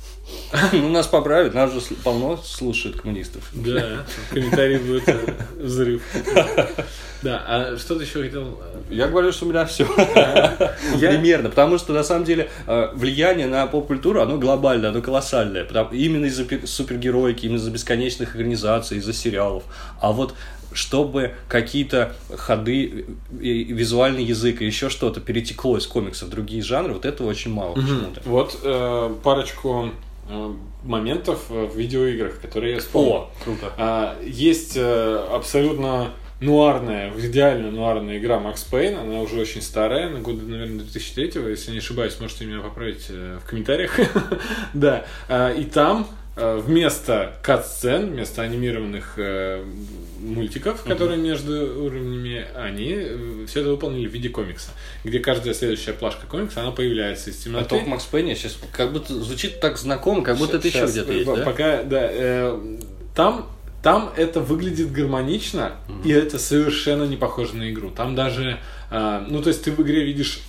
[0.73, 3.49] Ну, нас поправят, нас же полно слушают коммунистов.
[3.53, 6.01] Да, в комментариях будет э, взрыв.
[7.21, 8.61] Да, а что ты еще хотел?
[8.89, 9.85] Я говорю, что у меня все.
[10.99, 15.67] Примерно, потому что на самом деле э, влияние на поп-культуру, оно глобальное, оно колоссальное.
[15.91, 19.63] Именно из-за супергероики, именно из-за бесконечных организаций, из-за сериалов.
[19.99, 20.33] А вот
[20.71, 27.05] чтобы какие-то ходы, визуальный язык и еще что-то перетекло из комиксов в другие жанры, вот
[27.05, 27.81] этого очень мало угу.
[27.81, 28.21] почему-то.
[28.25, 30.08] Вот э, парочку э,
[30.83, 33.11] моментов в видеоиграх, которые я вспомнил.
[33.11, 33.73] О, круто.
[33.77, 40.21] А, есть э, абсолютно нуарная, идеально нуарная игра Max Payne, она уже очень старая, на
[40.21, 43.99] года, наверное, 2003 если не ошибаюсь, можете меня поправить э, в комментариях.
[44.73, 49.63] да, а, и там Э, вместо кат-сцен, вместо анимированных э,
[50.19, 51.21] мультиков, которые mm-hmm.
[51.21, 54.71] между уровнями, они э, все это выполнили в виде комикса,
[55.03, 57.65] где каждая следующая плашка комикса, она появляется из темноты.
[57.65, 61.11] А Топ Макс Пенни сейчас как будто звучит так знакомо, как будто это еще где-то
[61.11, 61.43] есть, да?
[61.43, 62.77] Пока, да, э,
[63.15, 63.47] там
[63.81, 66.03] там это выглядит гармонично, mm-hmm.
[66.03, 67.89] и это совершенно не похоже на игру.
[67.89, 68.59] Там даже,
[68.91, 70.41] э, ну, то есть ты в игре видишь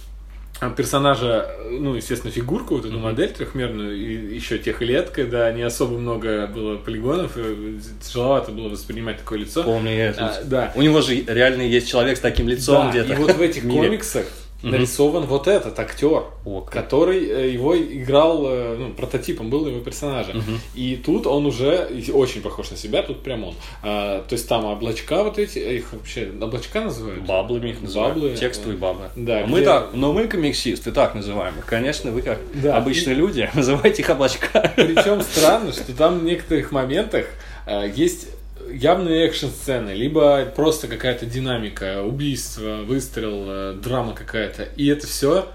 [0.76, 3.00] персонажа, ну, естественно, фигурку, вот эту mm-hmm.
[3.00, 8.68] модель трехмерную, и еще тех лет, когда не особо много было полигонов, и тяжеловато было
[8.68, 9.62] воспринимать такое лицо.
[9.62, 10.26] Помню я это.
[10.26, 10.72] А, да.
[10.74, 13.12] У него же реально есть человек с таким лицом да, где-то.
[13.14, 14.26] И вот в этих комиксах
[14.62, 16.72] нарисован вот этот актер, О, как.
[16.72, 20.32] который э, его играл, э, ну, прототипом был его персонажа.
[20.74, 23.54] И тут он уже очень похож на себя, тут прям он.
[23.82, 27.24] А, то есть там облачка вот эти, их вообще облачка называют?
[27.24, 28.14] Баблами их называют.
[28.16, 28.36] Баблы.
[28.36, 29.10] Текстовые баблы.
[29.16, 31.54] Да, А мы где- так, но мы комиксисты так называем.
[31.58, 31.66] их.
[31.66, 32.76] Конечно, вы как Да.
[32.76, 34.72] обычные люди, называйте их облачка.
[34.76, 37.26] Причем странно, что там в некоторых моментах
[37.66, 38.28] э, есть
[38.72, 44.64] явные экшн-сцены, либо просто какая-то динамика, убийство, выстрел, э, драма какая-то.
[44.76, 45.48] И это все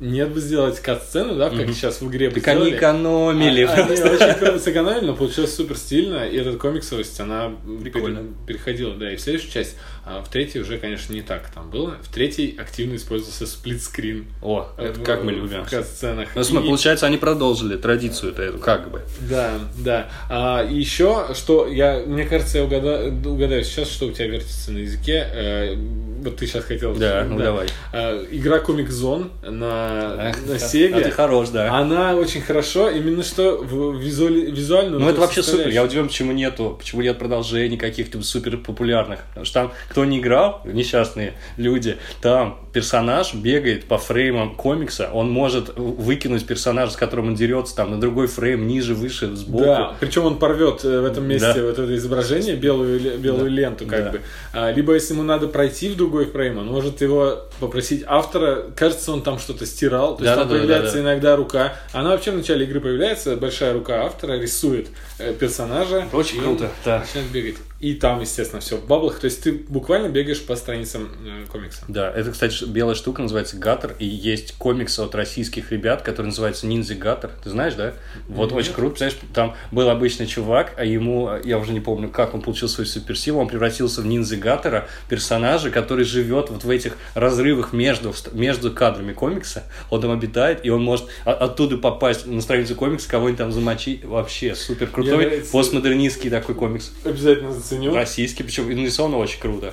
[0.00, 3.62] нет бы сделать кат-сцену, да, как сейчас в игре Так они экономили.
[3.62, 8.18] А- Они очень сэкономили, но получилось супер стильно, и эта комиксовость, она Прикольно.
[8.18, 9.76] пере- переходила, да, и в следующую часть.
[10.04, 11.96] А в третьей уже, конечно, не так там было.
[12.02, 14.26] В третьей активно использовался сплитскрин.
[14.42, 15.64] О, это в- как мы любим.
[15.64, 16.28] В кат-сценах.
[16.34, 19.02] Ну, И- получается, они продолжили традицию эту, как бы.
[19.20, 20.08] Да, да.
[20.28, 24.78] А, еще, что я, мне кажется, я угадаю, угадаю сейчас, что у тебя вертится на
[24.78, 25.24] языке.
[25.32, 26.94] Э, вот ты сейчас хотел.
[26.96, 27.68] Да, ну давай.
[27.92, 31.02] А, игра Comic Zone на, Ах, на а Sega.
[31.02, 31.72] ты хорош, да.
[31.78, 34.98] Она очень хорошо, именно что в визуали- визуально.
[34.98, 35.68] Ну, это вообще супер.
[35.68, 39.20] Я удивлен, почему нету, почему нет продолжений каких-то супер популярных.
[39.28, 45.30] Потому что там, кто не играл, несчастные люди, там персонаж бегает по фреймам комикса, он
[45.30, 49.64] может выкинуть персонажа, с которым он дерется, там, на другой фрейм, ниже, выше, сбоку.
[49.64, 51.62] Да, причем он порвет э, в этом месте Да.
[51.62, 53.48] вот это изображение, белую, белую Да.
[53.50, 54.10] ленту, как Да.
[54.12, 54.20] бы.
[54.52, 58.64] А, либо если ему надо пройти в другой фрейм, он может его попросить автора.
[58.74, 60.16] Кажется, он там что-то стирал.
[60.16, 61.12] То есть там Да-да-да, появляется да-да.
[61.12, 61.76] иногда рука.
[61.92, 66.06] Она вообще в начале игры появляется, большая рука автора рисует э, персонажа.
[66.12, 67.00] Очень и круто, да.
[67.00, 67.56] Начинает бегать.
[67.80, 69.18] И там, естественно, все в баблах.
[69.18, 71.82] То есть ты буквально бегаешь по страницам э, комикса.
[71.88, 76.66] Да, это, кстати, белая штука называется Гаттер, и есть комикс от российских ребят, который называется
[76.66, 77.30] Ниндзя Гаттер.
[77.42, 77.92] Ты знаешь, да?
[78.28, 78.58] Вот Нет.
[78.58, 82.42] очень круто, представляешь, там был обычный чувак, а ему, я уже не помню, как он
[82.42, 87.72] получил свою суперсилу, он превратился в Ниндзя Гаттера, персонажа, который живет вот в этих разрывах
[87.72, 93.08] между, между кадрами комикса, он там обитает, и он может оттуда попасть на страницу комикса,
[93.08, 94.04] кого-нибудь там замочить.
[94.04, 96.92] Вообще супер крутой, нравится- постмодернистский такой комикс.
[97.04, 97.94] Обязательно заценю.
[97.94, 99.72] Российский, причем нарисовано очень круто.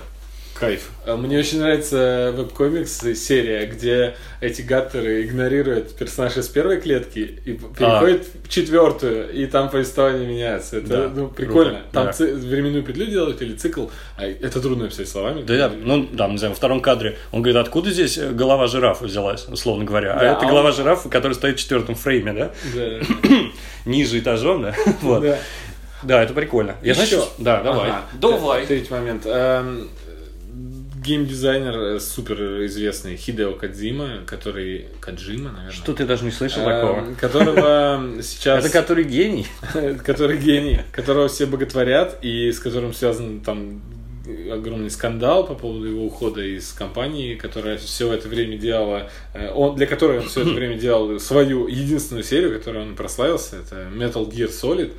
[0.60, 0.89] Кайф.
[1.06, 7.54] А Мне очень нравится веб-комикс серия, где эти гаттеры игнорируют персонажа из первой клетки и
[7.54, 10.78] переходят в четвертую, и там повествование меняется.
[10.80, 11.72] Это Да, ну, прикольно.
[11.76, 12.12] круто, Там да.
[12.13, 13.86] ци- временную петлю делают или цикл.
[14.17, 15.43] А это трудно описать словами.
[15.43, 18.67] Да, да, ну, да, не знаю, во втором кадре он говорит, откуда здесь э, голова
[18.67, 20.13] жирафа взялась, условно говоря.
[20.15, 22.52] Да, а это а голова он- жирафа, который стоит в четвертом фрейме, да?
[22.76, 23.00] Да.
[23.86, 24.76] Ниже этажом, да?
[25.02, 25.22] вот.
[25.24, 25.38] Да.
[26.02, 26.76] Да, это прикольно.
[26.82, 27.06] Я Ещё.
[27.06, 27.89] знаю, что- Да, давай.
[27.89, 28.02] Ага.
[28.22, 28.65] Давай.
[28.65, 29.26] Третий момент.
[31.02, 34.88] Геймдизайнер э, супер известный Хидео Кадзима, который...
[35.00, 35.72] Каджима, наверное.
[35.72, 37.16] Что ты даже не слышал Эм, такого?
[37.16, 38.66] Которого сейчас...
[38.66, 39.48] Это который гений?
[40.06, 43.82] который гений, которого все боготворят и с которым связан там
[44.52, 49.76] огромный скандал по поводу его ухода из компании, которая все это время делала, э, он,
[49.76, 54.30] для которой он все это время делал свою единственную серию, которой он прославился, это Metal
[54.30, 54.94] Gear Solid.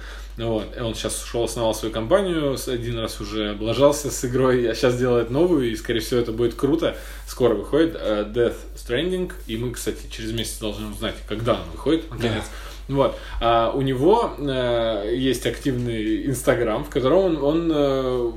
[0.46, 0.76] Вот.
[0.76, 4.96] И он сейчас ушел, основал свою компанию, один раз уже облажался с игрой, а сейчас
[4.96, 6.96] делает новую, и, скорее всего, это будет круто.
[7.26, 12.10] Скоро выходит э, Death Stranding, и мы, кстати, через месяц должны узнать, когда он выходит,
[12.10, 12.44] наконец.
[12.88, 13.16] Вот.
[13.40, 18.32] А у него э, есть активный Инстаграм, в котором он, он, э,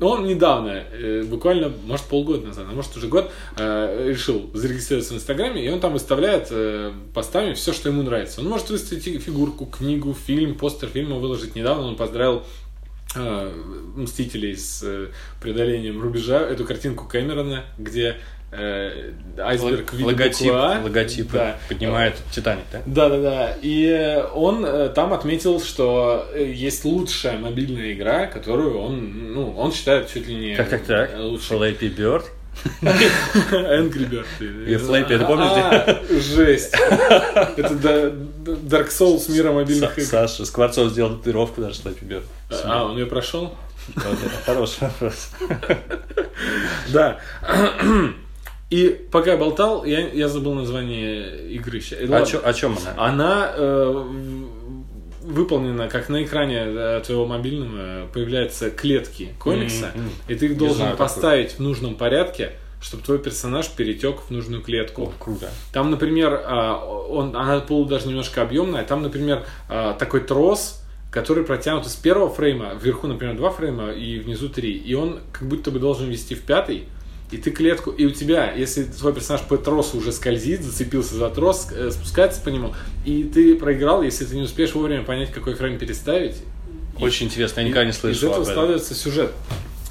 [0.00, 5.16] он недавно, э, буквально, может, полгода назад, а может, уже год, э, решил зарегистрироваться в
[5.18, 8.40] Инстаграме, и он там выставляет э, постами все, что ему нравится.
[8.40, 11.54] Он может выставить фи- фигурку, книгу, фильм, постер фильма выложить.
[11.54, 12.44] Недавно он поздравил
[13.96, 15.10] Мстителей с
[15.42, 18.18] преодолением рубежа, эту картинку Кэмерона, где
[18.52, 20.80] э, айсберг в виде Логотип, буквы А.
[20.82, 21.56] логотип Да.
[21.68, 22.82] поднимает Титаник, да?
[22.86, 23.56] Да, да, да.
[23.62, 29.72] И он э, там отметил, что э, есть лучшая мобильная игра, которую он, ну, он
[29.72, 31.10] считает чуть ли не Так, так, так.
[31.14, 31.56] э, лучшей.
[31.56, 32.24] Flappy Bird.
[32.82, 34.26] Angry Bird.
[34.40, 36.74] И Flappy, это помнишь, А, Жесть.
[36.74, 38.12] Это
[38.44, 40.06] Dark Souls мира мобильных игр.
[40.06, 42.24] Саша Скворцов сделал татуировку даже Flappy Bird.
[42.64, 43.54] А, он ее прошел?
[44.44, 45.30] Хороший вопрос.
[46.92, 47.18] Да.
[48.70, 51.80] И пока я болтал, я, я забыл название игры.
[51.80, 52.26] О ладно.
[52.26, 53.04] чё- О чем она?
[53.08, 54.04] Она э,
[55.22, 60.10] выполнена, как на экране э, твоего мобильного появляются клетки комикса, М-м.
[60.28, 64.62] и ты их должен знаю поставить в нужном порядке, чтобы твой персонаж перетек в нужную
[64.62, 65.02] клетку.
[65.02, 65.50] О, круто.
[65.72, 66.76] Там, например, а,
[67.08, 68.84] он, она полу даже немножко объемная.
[68.84, 74.18] Там, например, а, такой трос, который протянут из первого фрейма, вверху, например, два фрейма и
[74.20, 74.72] внизу три.
[74.72, 76.84] И он как будто бы должен вести в пятый.
[77.30, 81.28] И ты клетку, и у тебя, если твой персонаж по тросу уже скользит, зацепился за
[81.30, 85.54] трос, э, спускается по нему, и ты проиграл, если ты не успеешь вовремя понять, какой
[85.54, 86.34] фрейм переставить.
[86.98, 88.52] И- Очень интересно, я никогда не из слышал этого об этом.
[88.54, 89.32] складывается сюжет.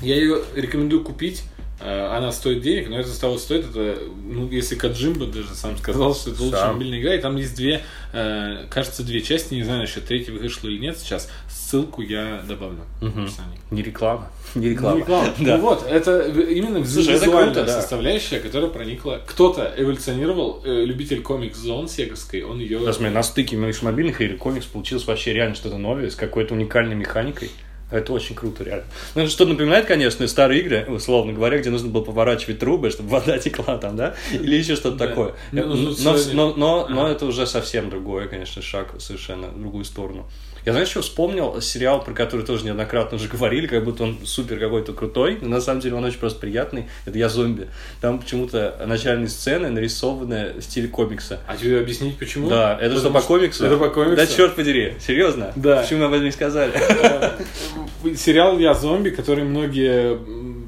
[0.01, 1.43] Я ее рекомендую купить.
[1.81, 6.13] Э, Она стоит денег, но это того стоит, это, ну, если Каджимба даже сам сказал,
[6.13, 6.73] что это лучшая Сам.
[6.75, 10.67] мобильная игра, и там есть две, э, кажется, две части, не знаю, еще третья вышла
[10.67, 13.59] или нет сейчас, ссылку я добавлю описании.
[13.71, 14.29] Не реклама.
[14.55, 14.99] Не реклама.
[14.99, 15.29] реклама.
[15.39, 15.57] Да.
[15.57, 17.81] Ну вот, это именно Слушай, это визуальная круто, да.
[17.81, 19.21] составляющая, которая проникла.
[19.25, 22.79] Кто-то эволюционировал, э, любитель комикс-зон сеговской, он ее...
[22.79, 26.95] Да, смотри, на стыке мобильных и комикс получилось вообще реально что-то новое, с какой-то уникальной
[26.95, 27.51] механикой.
[27.91, 28.85] Это очень круто, реально.
[29.15, 33.37] Ну, что-то напоминает, конечно, старые игры, условно говоря, где нужно было поворачивать трубы, чтобы вода
[33.39, 34.15] текла там, да?
[34.31, 35.07] Или еще что-то Да.
[35.07, 35.33] такое.
[35.51, 37.11] Ну, но, ну, но, сегодня- но, но- но Ага.
[37.13, 40.29] это уже совсем другое, конечно, шаг совершенно в другую сторону.
[40.69, 44.59] Я, знаешь, что вспомнил сериал, про который тоже неоднократно уже говорили, как будто он супер
[44.59, 46.85] какой-то крутой, но на самом деле он очень просто приятный.
[47.07, 47.69] Это «Я зомби».
[48.01, 51.39] Там почему-то начальные сцены нарисованы в стиле комикса.
[51.47, 52.49] А тебе объяснить почему?
[52.49, 53.65] Да, это что, по комиксу?
[53.65, 54.15] Это по комиксу.
[54.15, 55.53] Да черт подери, серьезно?
[55.55, 55.81] Да.
[55.81, 56.71] Почему об этом не сказали?
[56.75, 60.19] Э, Сериал «Я зомби», который многие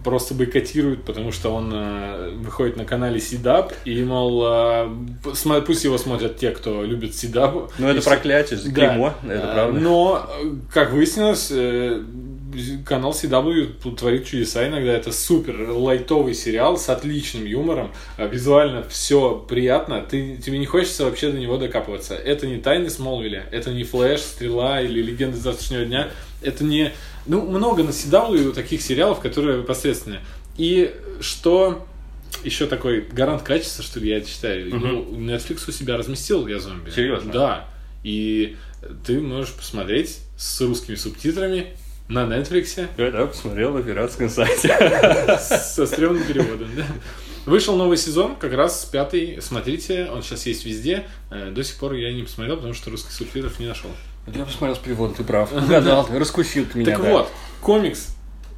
[0.03, 4.89] просто бойкотируют, потому что он э, выходит на канале Сидап, и, мол, э,
[5.65, 7.71] пусть его смотрят те, кто любит Сидап.
[7.77, 8.71] Ну, это проклятие, Да.
[8.71, 9.79] клеймо, это правда.
[9.79, 12.03] Но, э, как выяснилось, э,
[12.85, 14.91] канал CW творит чудеса иногда.
[14.93, 17.91] Это супер лайтовый сериал с отличным юмором.
[18.17, 20.01] А, Визуально все приятно.
[20.01, 22.15] Ты, тебе не хочется вообще до него докапываться.
[22.15, 26.09] Это не Тайны Смолвиля, это не Флэш, Стрела или Легенды завтрашнего дня.
[26.41, 26.91] Это не...
[27.27, 30.21] Ну, много на CW таких сериалов, которые посредственные.
[30.57, 31.85] И что
[32.43, 34.75] еще такой гарант качества, что ли, я считаю.
[34.75, 34.87] Мгм.
[34.87, 36.89] Ну, Netflix у себя разместил «Я зомби».
[36.89, 37.31] Серьезно?
[37.31, 37.67] Да.
[38.03, 38.57] И
[39.05, 41.75] ты можешь посмотреть с русскими субтитрами
[42.07, 44.67] на Netflix Я да, посмотрел на пиратском сайте.
[45.39, 46.69] со стрёмным переводом.
[46.75, 46.85] да.
[47.45, 49.41] Вышел новый сезон, как раз пятый.
[49.41, 51.07] Смотрите, он сейчас есть везде.
[51.31, 53.89] Э, До сих пор я не посмотрел, потому что русских субтитров не нашел.
[54.27, 55.51] Я посмотрел с переводом, ты прав.
[55.51, 56.91] Угадал, раскусил ты меня.
[56.95, 57.09] Так да.
[57.11, 57.29] вот,
[57.61, 58.15] комикс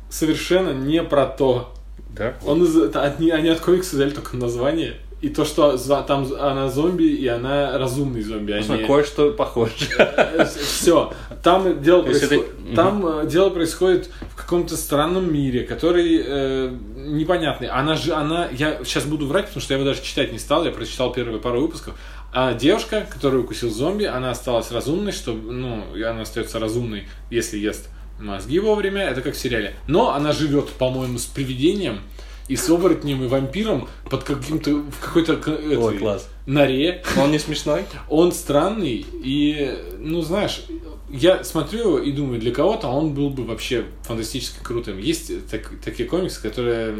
[0.09, 1.73] совершенно не про то.
[2.09, 2.35] Да?
[2.45, 4.95] Он от- они от комикса взяли только название.
[5.23, 8.51] И то, что за- там она зомби, и она разумный зомби.
[8.51, 9.71] а Посмотри, не- Кое-что похоже.
[10.65, 11.13] Все.
[11.41, 12.43] Там дело происходит.
[12.67, 12.75] это-.
[12.75, 17.69] Там э, дело происходит в каком-то странном мире, который э, непонятный.
[17.69, 20.65] Она же, она, я сейчас буду врать, потому что я его даже читать не стал,
[20.65, 21.95] я прочитал первые пару выпусков.
[22.33, 27.87] А девушка, которую укусил зомби, она осталась разумной, что, ну, она остается разумной, если ест
[28.19, 29.73] мозги вовремя, это как в сериале.
[29.87, 31.99] Но она живет, по-моему, с привидением
[32.47, 35.33] и с оборотнем и вампиром под каким-то в какой-то
[35.77, 36.27] Ой, класс.
[36.45, 37.03] норе.
[37.17, 37.85] Он не смешной?
[38.09, 40.63] Он странный, и, ну, знаешь,
[41.09, 44.97] я смотрю его и думаю, для кого-то он был бы вообще фантастически крутым.
[44.97, 46.95] Есть так- такие комиксы, которые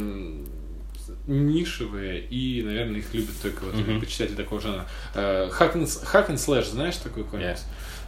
[1.28, 4.00] нишевые, и, наверное, их любят только вот Мгм.
[4.02, 4.86] почитатели такого жанра.
[5.16, 7.66] And, Hack and Slash, знаешь такой комикс?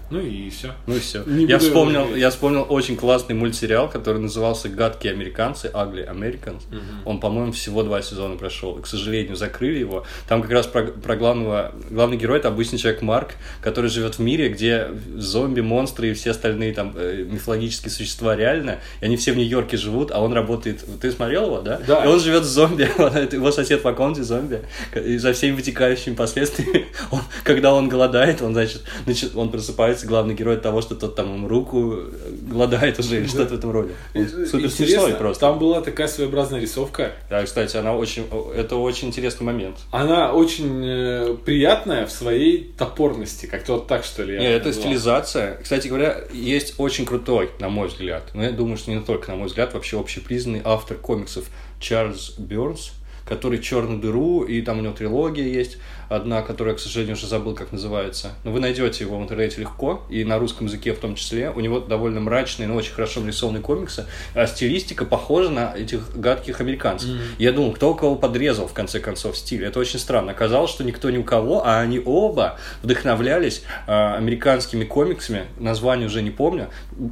[0.10, 0.74] Ну и все.
[0.88, 1.24] Ну и все.
[1.26, 2.22] Не Я вспомнил, говорить.
[2.22, 6.62] я вспомнил очень классный мультсериал, который назывался «Гадкие американцы», «Ugly Americans».
[7.06, 8.78] Он, по-моему, всего два сезона прошел.
[8.78, 10.06] И, к сожалению, закрыли его.
[10.28, 11.74] Там как раз про, про главного...
[11.90, 16.32] Главный герой— это обычный человек Марк, который живет в мире, где зомби, монстры и все
[16.32, 18.80] остальные там э, мифологические существа реально.
[19.02, 20.84] И они все в Нью-Йорке живут, а он работает...
[21.02, 21.82] Ты смотрел его, да?
[21.88, 22.04] Да.
[22.04, 22.84] И он живет с зомби.
[23.36, 24.62] Его сосед по комнате зомби.
[24.96, 26.86] И за всеми вытекающими последствиями.
[27.12, 31.16] Он, когда он голодает, он, значит, значит, он просыпается, главный герой от того, что тот
[31.16, 33.92] там ему руку э, голодает уже или что-то в этом роде.
[34.14, 35.42] Супер смешной просто.
[35.42, 37.14] Там была такая своеобразная рисовка.
[37.30, 38.26] Да, кстати, она очень,
[38.56, 39.78] это очень интересный момент.
[39.92, 43.46] Она очень э, приятная в своей топорности.
[43.46, 44.36] Как-то вот так, что ли.
[44.36, 45.58] я Не, это стилизация.
[45.62, 49.38] Кстати говоря, есть очень крутой, на мой взгляд, но я думаю, что не только на
[49.38, 51.46] мой взгляд, вообще общепризнанный автор комиксов
[51.80, 52.94] Чарльз Бёрнс,
[53.26, 55.78] который «Черную дыру», и там у него трилогия есть,
[56.10, 58.34] одна, которая, к сожалению, уже забыл, как называется.
[58.44, 61.50] Но вы найдете его в интернете легко, и на русском языке в том числе.
[61.50, 66.62] У него довольно мрачные, но очень хорошо нарисованные комиксы, а стилистика похожа на этих гадких
[66.62, 67.10] американцев.
[67.40, 69.66] Я думал, кто у кого подрезал, в конце концов, стиль.
[69.66, 70.32] Это очень странно.
[70.32, 76.22] Оказалось, что никто ни у кого, а они оба вдохновлялись а, американскими комиксами, название уже
[76.22, 76.70] не помню.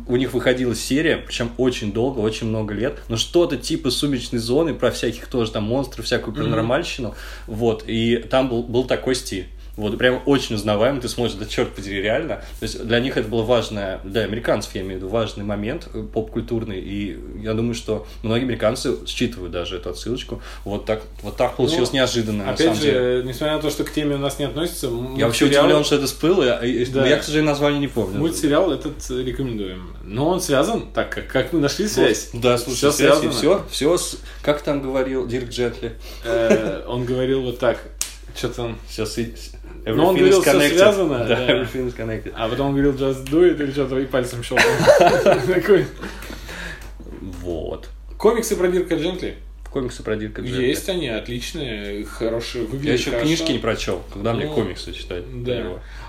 [0.07, 4.73] У них выходила серия, причем очень долго, очень много лет, но что-то типа «Сумеречной зоны»,
[4.73, 7.15] про всяких тоже там монстров, всякую паранормальщину.
[7.47, 9.47] Вот, и там был, был такой стиль.
[9.75, 12.43] Вот, прям очень узнаваемый, ты смотришь, да черт подери, реально.
[12.59, 15.87] То есть для них это было важное, для американцев, я имею в виду, важный момент
[15.95, 20.43] э, поп-культурный, и я думаю, что многие американцы считывают даже эту отсылочку.
[20.63, 22.97] Вот так, вот так получилось Ну, неожиданно, на Опять самом же, деле.
[22.99, 25.83] э, несмотря на то, что к теме у нас не относится, Я вообще мультсериал- удивлен,
[25.85, 27.07] что это всплыло, и- и- Да.
[27.07, 28.19] я, к сожалению, название не помню.
[28.19, 29.95] Мультсериал этот э, рекомендуем.
[30.03, 32.29] Но он связан, так как, как мы нашли связь.
[32.33, 33.31] Да, слушай, связь, связано.
[33.31, 35.93] все, все, с- как там говорил Дирк Джентли,
[36.25, 37.79] Э, Он говорил вот так.
[38.35, 38.75] Что-то он...
[38.89, 39.05] все,
[39.85, 41.47] Но он говорил, всё связано, да, да.
[41.49, 42.33] everything is connected.
[42.35, 44.71] А потом он говорил just do it или что-то и пальцем щелкнул.
[45.47, 45.85] Такой.
[47.41, 47.89] Вот.
[48.17, 49.35] Комиксы про Дирка Джентли.
[49.71, 50.63] комиксы про Дирка Джентли?
[50.65, 53.25] Есть они, отличные, хорошие, выглядят Я еще хорошо.
[53.25, 54.01] книжки не прочел.
[54.13, 55.23] Когда мне Ну, комиксы читать?
[55.43, 55.63] Да.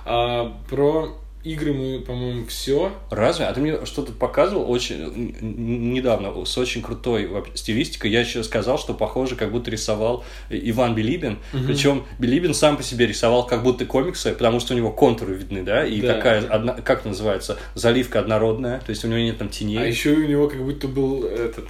[0.05, 2.93] А про игры мы, по-моему, все.
[3.11, 3.45] Разве?
[3.47, 8.11] А ты мне что-то показывал очень недавно с очень крутой стилистикой.
[8.11, 11.39] Я еще сказал, что похоже, как будто рисовал Иван Билибин.
[11.67, 15.63] Причем Билибин сам по себе рисовал как будто комиксы, потому что у него контуры видны,
[15.63, 16.15] да, и Да.
[16.15, 19.79] такая одна, как называется, заливка однородная, то есть у него нет там теней.
[19.79, 21.67] А еще у него как будто был этот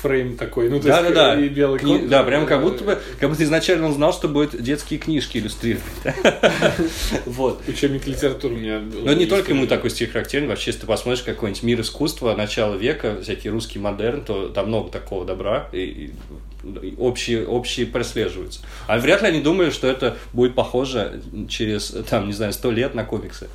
[0.00, 1.40] фрейм такой, ну то Да, есть да, да.
[1.40, 4.28] и белый Кни- кон- Да, прям как будто бы, как будто изначально он знал, что
[4.28, 5.84] будет детские книжки иллюстрировать.
[7.26, 7.62] Вот.
[7.68, 9.06] Учебник литературы у меня был.
[9.16, 13.20] Не только ему такой стиль характерен, вообще, если ты посмотришь какой-нибудь мир искусства начала века,
[13.22, 16.10] всякий русский модерн, то там много такого добра, и,
[16.72, 18.60] и- общие, общие прослеживаются.
[18.86, 22.94] А вряд ли они думали, что это будет похоже через, там, не знаю, сто лет
[22.94, 23.48] на комиксы.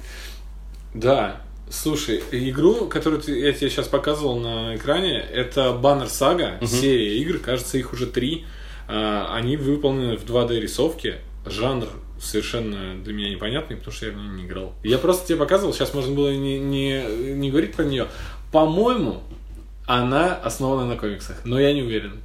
[0.93, 1.41] Да.
[1.69, 7.37] Слушай, игру, которую ты- я тебе сейчас показывал на экране, это Banner Saga, серия игр,
[7.39, 8.45] кажется, их уже три.
[8.89, 11.19] А, Они выполнены в 2D рисовке.
[11.45, 11.87] Жанр
[12.19, 14.73] совершенно для меня непонятный, потому что я в нее не играл.
[14.83, 18.07] Я просто тебе показывал, сейчас можно было не, не, не говорить про нее.
[18.51, 19.23] По-моему,
[19.87, 22.21] она основана на комиксах, но я не уверен.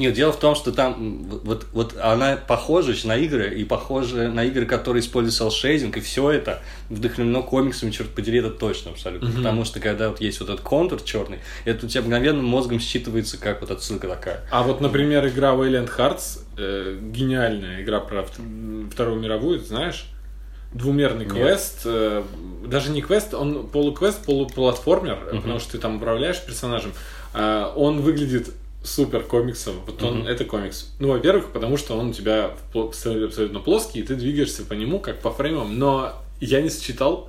[0.00, 4.44] Нет, дело в том, что там вот, вот она похожа на игры, и похожа на
[4.44, 9.30] игры, которые используют селшейдинг, и все это вдохновлено комиксами, черт подери, это точно абсолютно.
[9.30, 13.36] Потому что когда вот есть вот этот контур черный, это у тебя мгновенно мозгом считывается
[13.36, 14.40] как вот отсылка такая.
[14.50, 20.06] А вот, например, игра Valiant Hearts, э, гениальная игра про вт- Вторую мировую, знаешь?
[20.72, 21.34] Двумерный Нет.
[21.34, 22.22] квест, э,
[22.66, 26.92] даже не квест, он полуквест, полуплатформер, э, потому что ты там управляешь персонажем.
[27.34, 28.50] А, он выглядит
[28.82, 29.74] супер комиксом.
[29.86, 30.92] Вот он, это комикс.
[31.00, 35.20] Ну, во-первых, потому что он у тебя абсолютно плоский, и ты двигаешься по нему, как
[35.20, 35.78] по фреймам.
[35.78, 37.28] Но я не считал,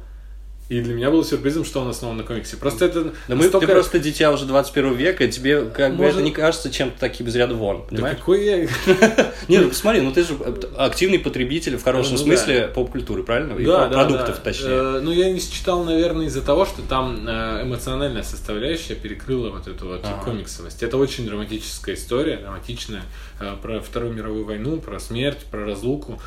[0.71, 2.55] и для меня было сюрпризом, что он основан на комиксе.
[2.55, 6.03] Просто это Да мы, настолько- ты просто дитя уже 21 века, и тебе как бы
[6.03, 8.17] Может- это не кажется чем-то таким из ряда вон, Да понимаешь?
[8.17, 8.57] какой я...
[9.49, 10.33] Не, ну посмотри, ну ты же
[10.77, 12.23] активный потребитель в хорошем Ну, да.
[12.23, 13.49] смысле поп-культуры, правильно?
[13.55, 14.41] Да, про- да, продуктов, да.
[14.43, 14.67] точнее.
[14.69, 19.67] Э, ну, я не считал, наверное, из-за того, что там э, эмоциональная составляющая перекрыла вот
[19.67, 20.23] эту вот Ага.
[20.23, 20.83] комиксовость.
[20.83, 23.01] Это очень драматическая история, драматичная,
[23.41, 26.21] э, про Вторую мировую войну, про смерть, про разлуку,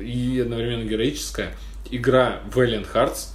[0.00, 1.54] и одновременно героическая.
[1.90, 3.28] Игра Valiant Hearts,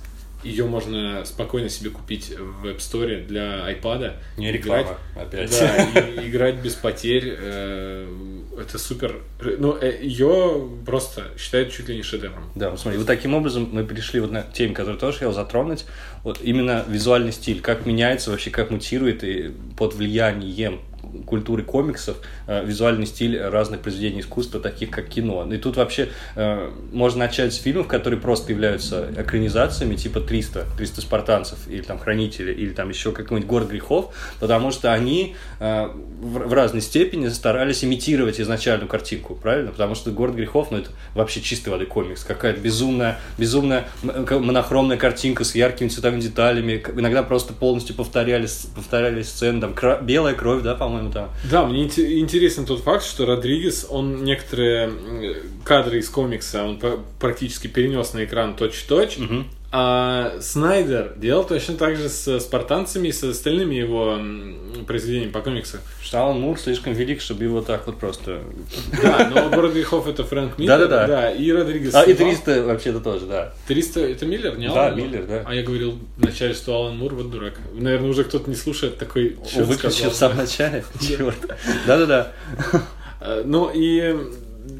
[0.44, 4.14] ее можно спокойно себе купить в App Store для iPad.
[4.38, 5.52] Не Играть- реклама, опять.
[5.60, 8.08] Да, и играть без потерь, э,
[8.60, 9.22] это супер.
[9.42, 12.50] Ну, ее просто считают чуть ли не шедевром.
[12.56, 15.86] Да, вот смотри, вот таким образом мы пришли вот на теме, которую тоже хотел затронуть.
[16.24, 20.82] Вот именно визуальный стиль, как меняется вообще, как мутирует и под влиянием
[21.26, 25.48] культуры комиксов э, визуальный стиль разных произведений искусства, таких как кино.
[25.52, 31.02] И тут вообще э, можно начать с фильмов, которые просто являются экранизациями, типа 300, 300
[31.02, 35.90] спартанцев, или там Хранители, или там еще какой-нибудь Город грехов, потому что они э,
[36.22, 39.72] в, разной степени старались имитировать изначальную картинку, правильно?
[39.72, 45.44] Потому что Город грехов, ну это вообще чистой воды комикс, какая-то безумная, безумная монохромная картинка
[45.44, 50.76] с яркими цветовыми деталями, иногда просто полностью повторялись, повторялись сцены, там кра- белая кровь, да,
[50.76, 51.30] по-моему, там.
[51.50, 54.92] Да, мне инте- интересен тот факт, что Родригес, он некоторые
[55.64, 56.80] кадры из комикса, он
[57.20, 59.48] практически перенес на экран точь-в-точь, Мгм.
[59.70, 64.18] А Снайдер делал точно так же с спартанцами и с остальными его
[64.86, 65.82] произведениями по комиксам.
[66.02, 68.42] Что Алан Мур слишком велик, чтобы его так вот просто...
[69.02, 70.78] Да, но «Город грехов» это Фрэнк Миллер.
[70.78, 71.08] Да-да-да.
[71.08, 71.94] Да, и Родригес.
[71.94, 72.34] А, и снимал.
[72.34, 73.54] 300 вообще-то тоже, да.
[73.68, 74.98] 300 это Миллер, не Да, Алан?
[74.98, 75.44] Миллер, да.
[75.46, 77.56] А я говорил вначале, что Алан Мур, вот дурак.
[77.74, 79.36] Наверное, уже кто-то не слушает такой...
[79.42, 80.86] Он «Чё выключил сказал?» в самом начале.
[81.02, 81.36] Черт.
[81.86, 82.32] Да-да-да.
[83.20, 84.16] Э, Ну и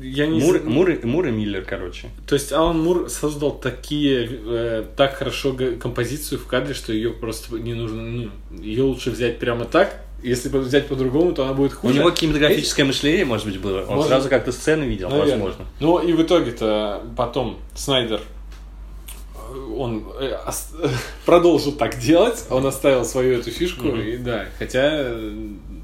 [0.02, 2.10] я не Мур, Мур, и- Мур и Миллер, короче.
[2.28, 7.58] То есть Алан Мур создал такие э, так хорошо композицию в кадре, что ее просто
[7.58, 8.30] не нужно, ну,
[8.62, 10.02] ее лучше взять прямо так.
[10.24, 11.94] Если взять по-другому, то она будет У хуже.
[12.00, 13.82] него кинематографическое мышление, может быть, было.
[13.88, 14.10] Он Может.
[14.10, 15.34] сразу как-то сцены видел, Наверное.
[15.34, 15.66] возможно.
[15.80, 18.22] Ну и в итоге-то потом Снайдер
[19.54, 20.36] э, он э,
[21.26, 24.02] продолжил так делать, он оставил свою эту фишку, Мгм.
[24.02, 25.32] и да, хотя э,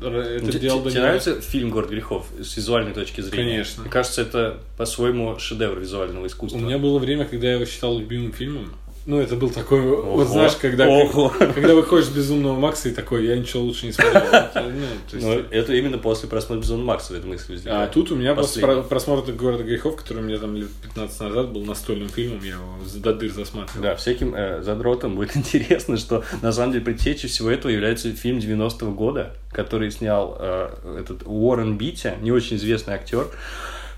[0.10, 3.52] это Тебе делал тебе нравится фильм «Город грехов» с визуальной точки зрения?
[3.52, 3.82] Конечно.
[3.84, 6.60] Мне кажется, это по-своему шедевр визуального У искусства.
[6.60, 8.74] меня было время, когда я его считал любимым фильмом.
[9.06, 10.14] Ну, это был такой, Ого.
[10.18, 11.30] вот знаешь, когда, Ого.
[11.54, 14.24] когда выходишь с Безумного Макса и такой, я ничего лучше не смотрел.
[14.56, 14.72] Ну,
[15.12, 17.92] есть- Но это именно после просмотра «Безумного Макса» эта мысль А возникает.
[17.92, 18.62] тут у меня Последний.
[18.74, 22.52] про- просмотр «Города грехов», который у меня там лет 15 назад был настольным фильмом, я
[22.52, 23.84] его до дыр засматривал.
[23.84, 28.38] Да, всяким э, задротам будет интересно, что на самом деле предтечей всего этого является фильм
[28.38, 33.28] 90-го года, который снял э, этот Уоррен Битти, не очень известный актер.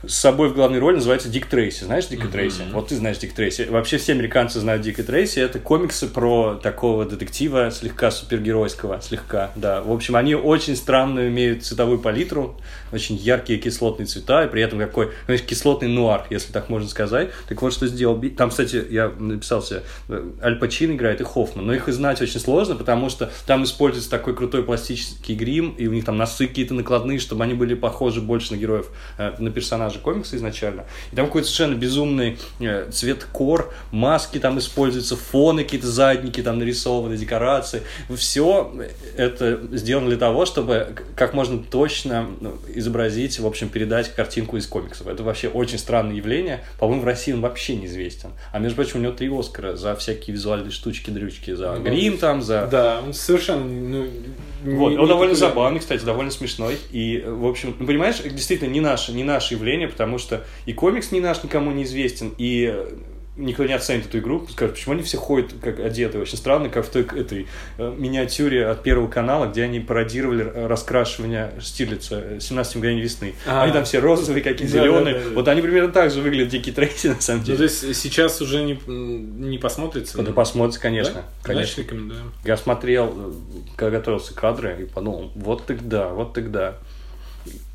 [0.08, 1.84] С собой в главной роли называется Дик Трейси.
[1.84, 2.32] Знаешь Дика Мгм.
[2.32, 2.62] Трейси?
[2.72, 3.68] Вот ты знаешь Дик Трейси.
[3.70, 5.40] Вообще все американцы знают Дика Трейси.
[5.40, 9.82] Это комиксы про такого детектива слегка супергеройского, слегка, да.
[9.82, 12.60] В общем, они очень странную имеют цветовую палитру,
[12.92, 17.30] очень яркие кислотные цвета, и при этом какой, знаешь, кислотный нуар, если так можно сказать.
[17.48, 18.22] Так вот, что сделал...
[18.38, 22.40] Там, кстати, я написал себе, э, Аль Пачино играет и Хоффман, но их узнать очень
[22.40, 26.74] сложно, потому что там используется такой крутой пластический грим, и у них там носы какие-то
[26.74, 28.88] накладные, чтобы они были похожи больше на героев,
[29.18, 30.86] э, на персонажей комикса изначально.
[31.12, 36.60] И там какой-то совершенно безумный э, цвет кор, маски там используются, фоны какие-то задники там
[36.60, 37.84] нарисованы, декорации.
[38.16, 38.72] Все
[39.18, 44.68] это сделано для того, чтобы как можно точно ну, изобразить, в общем, передать картинку из
[44.68, 45.08] комиксов.
[45.08, 46.64] Это вообще очень странное явление.
[46.80, 48.30] По-моему, в России он вообще неизвестен.
[48.52, 52.42] А между прочим, у него три Оскара за всякие визуальные штучки-дрючки, за Ну, грим там,
[52.42, 52.68] за...
[52.68, 53.66] Да, он совершенно...
[53.66, 54.08] Ну,
[54.64, 55.36] Вот, не- он не довольно популярный.
[55.36, 56.78] забавный, кстати, довольно смешной.
[56.92, 61.12] И, в общем, ну, понимаешь, действительно, не наше, не наше явление, потому что и комикс
[61.12, 62.96] не наш никому не известен, и э,
[63.38, 64.48] никто не оценит эту игру.
[64.50, 66.20] Скажут, почему они все ходят как одеты?
[66.20, 70.68] Очень странно, как в той этой э, миниатюре от Первого канала, где они пародировали э,
[70.68, 73.36] раскрашивание Стирлица э, «17 мгновений весны».
[73.46, 73.64] А.
[73.64, 75.22] Они там все розовые, какие Да, зеленые.
[75.34, 77.58] Вот они примерно так же выглядят Дикий Трейси, на самом Ну, деле.
[77.58, 80.22] то есть сейчас уже не, не посмотрится?
[80.22, 81.14] Да посмотрите, конечно.
[81.14, 81.24] Да?
[81.44, 81.74] конечно.
[81.74, 82.32] Значит, рекомендуем.
[82.44, 83.36] Я смотрел,
[83.76, 86.78] когда готовился кадры, и подумал, вот тогда, вот тогда.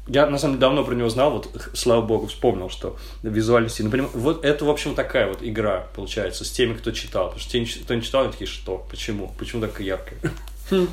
[0.07, 3.90] Я, на самом деле, давно про него знал, вот, слава богу, вспомнил, что визуально стильно.
[3.90, 7.26] Поним- Вот это, в общем, такая вот игра, получается, с теми, кто читал.
[7.26, 8.84] Потому что те, кто не читал, они такие, что?
[8.90, 9.32] Почему?
[9.38, 10.18] Почему такая яркая?
[10.70, 10.88] Хм.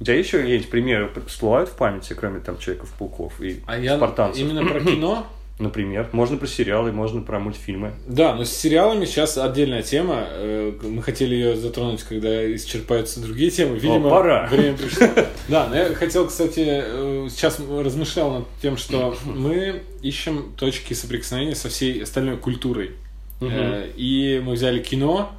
[0.00, 4.40] У тебя еще есть примеры всплывают в памяти, кроме там Человеков-пауков и А я спартанцев?
[4.42, 5.26] именно про кино
[5.60, 7.92] Например, можно про сериалы, можно про мультфильмы.
[8.08, 10.24] Да, но с сериалами сейчас отдельная тема.
[10.28, 13.76] Э, Мы хотели ее затронуть, когда исчерпаются другие темы.
[13.78, 14.48] Видимо, пора.
[14.48, 15.06] время пришло.
[15.48, 21.54] Да, но я хотел, кстати, э, сейчас размышлял над тем, что мы ищем точки соприкосновения
[21.54, 22.90] со всей остальной культурой.
[23.40, 25.30] Э, И мы взяли кино,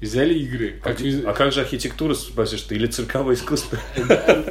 [0.00, 0.80] взяли игры.
[0.84, 3.78] А, Как а как же архитектура, спросишь ты, или цирковое искусство?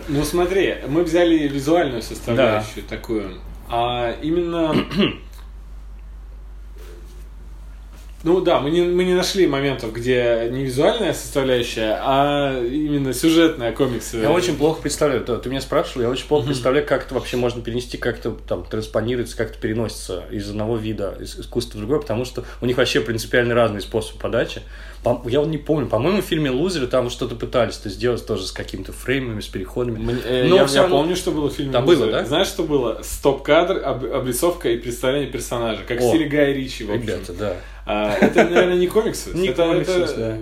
[0.09, 3.35] Ну смотри, мы взяли визуальную составляющую такую,
[3.75, 4.71] а именно...
[8.23, 13.73] Ну да, мы не, мы не нашли моментов, где не визуальная составляющая, а именно сюжетная
[13.73, 14.15] комиксы.
[14.17, 17.35] Я очень плохо представляю, да, ты меня спрашивал, я очень плохо представляю, как это вообще
[17.35, 21.81] можно перенести, как это там транспонируется, как это переносится из одного вида ис- искусства в
[21.81, 24.61] другой, потому что у них вообще принципиально разные способы подачи.
[25.03, 28.47] По- Я вот не помню, по-моему, в фильме «Лузеры» там что-то пытались то сделать тоже
[28.47, 29.97] с какими-то фреймами, с переходами.
[29.99, 31.73] Мне- э, Но я, я помню, что было в фильме.
[31.73, 32.09] Там «Лузеры».
[32.11, 32.25] было, да?
[32.25, 33.01] Знаешь, что было?
[33.03, 36.93] Стоп-кадр, об- обрисовка и представление персонажа, как в О, стиле Гая Ричи, в.
[36.93, 37.57] Ребята, да.
[37.85, 39.31] А, это, наверное, не комиксы.
[39.33, 40.37] Не это, комиксы, это да.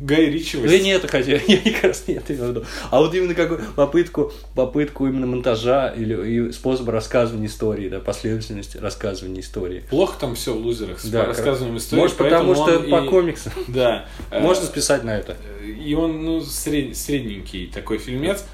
[0.00, 0.58] Гай Ричи.
[0.64, 2.64] Я не это хотел, я как раз не это имел в виду.
[2.92, 8.76] А вот именно какую попытку, попытку именно монтажа или и способа рассказывания истории, да, последовательности
[8.76, 9.82] рассказывания истории.
[9.90, 12.00] Плохо там все в лузерах с Да, рассказыванием истории.
[12.00, 13.52] Может, потому что по и- комиксам.
[13.66, 14.06] Да.
[14.30, 15.36] Э, Можно списать на это.
[15.66, 18.44] И он, ну, сред- средненький такой фильмец.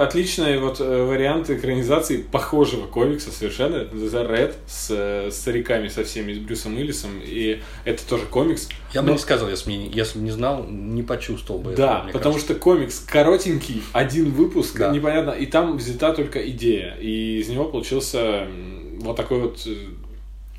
[0.00, 3.76] Отличный вот э, вариант экранизации похожего комикса совершенно.
[3.76, 7.20] Это The Red с э, стариками со всеми, с Брюсом Уиллисом.
[7.22, 8.68] И это тоже комикс.
[8.92, 11.74] Я бы Но- не сказал, если, мне не- если бы не знал, не почувствовал бы
[11.76, 12.54] Да, это, мне потому кажется.
[12.54, 14.90] что комикс коротенький, один выпуск, Да.
[14.90, 18.46] непонятно, и там взята только идея, и из него получился
[19.00, 19.74] вот такой вот э,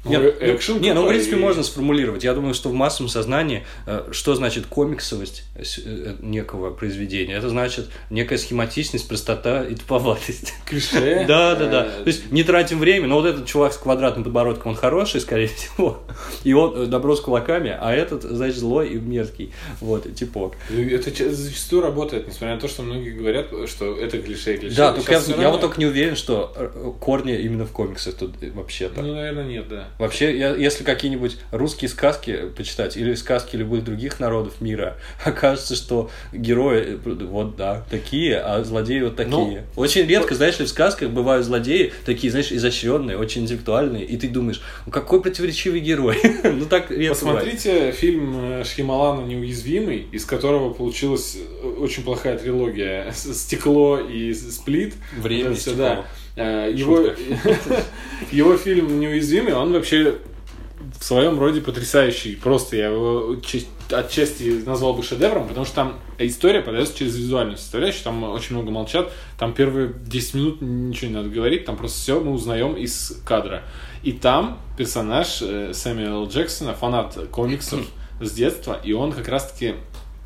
[0.09, 2.23] Нет, э- ну, не, ну, в принципе, и- можно сформулировать.
[2.23, 7.33] Я думаю, что в массовом сознании, э, что значит комиксовость с- э, некого произведения?
[7.35, 10.53] Это значит некая схематичность, простота и туповатость.
[10.65, 11.23] Клише.
[11.27, 11.85] Да, да, да.
[11.85, 15.21] Э, То есть не тратим время, но вот этот чувак с квадратным подбородком, он хороший,
[15.21, 15.99] скорее всего,
[16.43, 19.51] и он э, добро с кулаками, а этот, значит, злой и мерзкий.
[19.81, 20.53] Вот, типок.
[20.69, 24.75] Это ча- зачастую работает, несмотря на то, что многие говорят, что это клише, клише.
[24.75, 28.51] Да, только я, вот только не уверен, что э, корни именно в комиксах тут э,
[28.51, 29.01] вообще-то.
[29.01, 29.87] Ну, наверное, нет, да.
[29.99, 36.09] Вообще, я- если какие-нибудь русские сказки почитать или сказки любых других народов мира, окажется, что
[36.31, 39.31] герои, э, вот да, такие, а злодеи вот такие.
[39.31, 44.17] Ну, очень редко, знаешь ли, в сказках бывают злодеи такие, знаешь, изощренные, очень интеллектуальные, и
[44.17, 46.17] ты думаешь, ну какой противоречивый герой.
[46.43, 47.43] Ну так редко бывает.
[47.45, 54.93] Посмотрите фильм э, Шьямалана «Неуязвимый», из которого получилась э, очень плохая трилогия «Стекло» и «Сплит».
[55.17, 55.77] Время всё, стекло.
[55.77, 56.05] да.
[56.37, 56.99] Э, Его,
[58.31, 60.19] его фильм «Неуязвимый», он вообще
[60.99, 62.35] в своем роде потрясающий.
[62.35, 67.57] Просто я его ча- отчасти назвал бы шедевром, потому что там история подается через визуальную
[67.57, 71.99] составляющую, там очень много молчат, там первые 10 минут ничего не надо говорить, там просто
[71.99, 73.63] все мы узнаем из кадра.
[74.03, 76.27] И там персонаж э, Сэмюэла Л.
[76.27, 77.81] Джексона, фанат комиксов
[78.21, 79.75] с детства, и он как раз-таки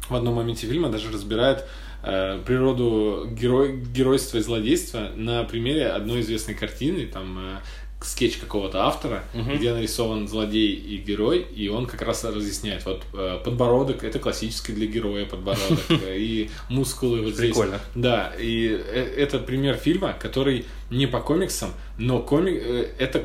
[0.09, 1.66] в одном моменте фильма даже разбирает
[2.03, 7.57] э, природу герой, геройства и злодейства на примере одной известной картины, там, э,
[8.03, 9.57] скетч какого-то автора, Мгм.
[9.57, 14.73] где нарисован злодей и герой, и он как раз разъясняет, вот э, подбородок это классический
[14.73, 17.49] для героя подбородок, и мускулы вот здесь.
[17.49, 17.79] Прикольно.
[17.93, 23.23] Да, и э, это пример фильма, который не по комиксам, но комик э, это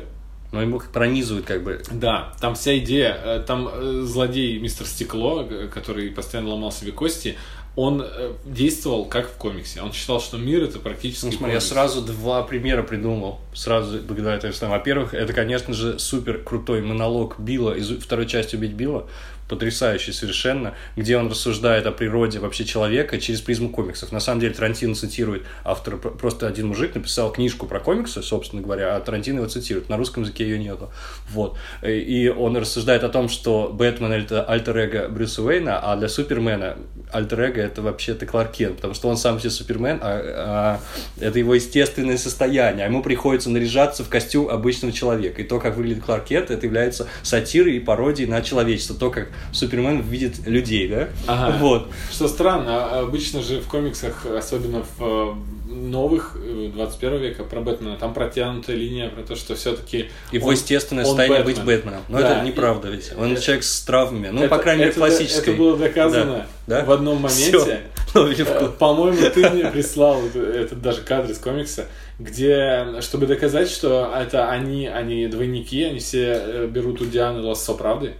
[0.51, 1.81] Но ему пронизывают как бы...
[1.91, 7.35] да, там вся идея, э, там злодей мистер Стекло, который постоянно ломал себе кости,
[7.77, 9.81] он э, действовал как в комиксе.
[9.81, 11.67] Он считал, что мир это практически Ну, смотри, я комикс.
[11.67, 13.39] сразу два примера придумал.
[13.53, 14.51] Сразу благодаря этому.
[14.51, 14.79] самому.
[14.79, 19.05] Во-первых, это, конечно же, супер крутой монолог Билла из второй части «Убить Билла»,
[19.47, 24.11] потрясающий совершенно, где он рассуждает о природе вообще человека через призму комиксов.
[24.11, 28.61] На самом деле Тарантино цитирует автора, пр- просто один мужик написал книжку про комиксы, собственно
[28.61, 29.89] говоря, а Тарантино его цитирует.
[29.89, 30.91] На русском языке ее нету.
[31.29, 31.57] Вот.
[31.83, 36.77] И он рассуждает о том, что Бэтмен это альтер-эго Брюса Уэйна, а для Супермена
[37.11, 40.79] альтер-эго это вообще-то Кларк Кент, потому что он сам себе Супермен, а,
[41.19, 45.41] а это его естественное состояние, а ему приходится наряжаться в костюм обычного человека.
[45.41, 48.95] И то, как выглядит Кларк Кент, это является сатирой и пародией на человечество.
[48.95, 51.09] То, как Супермен видит людей, да?
[51.27, 51.57] Ага.
[51.59, 51.87] Вот.
[52.11, 55.33] Что странно, а обычно же в комиксах, особенно в э,
[55.73, 61.05] новых э, 21 века про Бэтмена, там протянутая линия про то, что все-таки Его естественное
[61.05, 62.01] состояние быть Бэтменом.
[62.09, 63.11] Но Да, это неправда ведь.
[63.17, 64.29] Он это- человек с травмами.
[64.31, 65.53] Ну, по крайней мере, это, классической.
[65.53, 66.83] Это было доказано Да.
[66.85, 67.81] в одном моменте.
[68.15, 71.85] Э, По-моему, ты мне прислал это- этот даже кадр из комикса,
[72.17, 77.75] где, чтобы доказать, что это они, они двойники, они все э, берут у Дианы Лассо,
[77.75, 78.13] правды?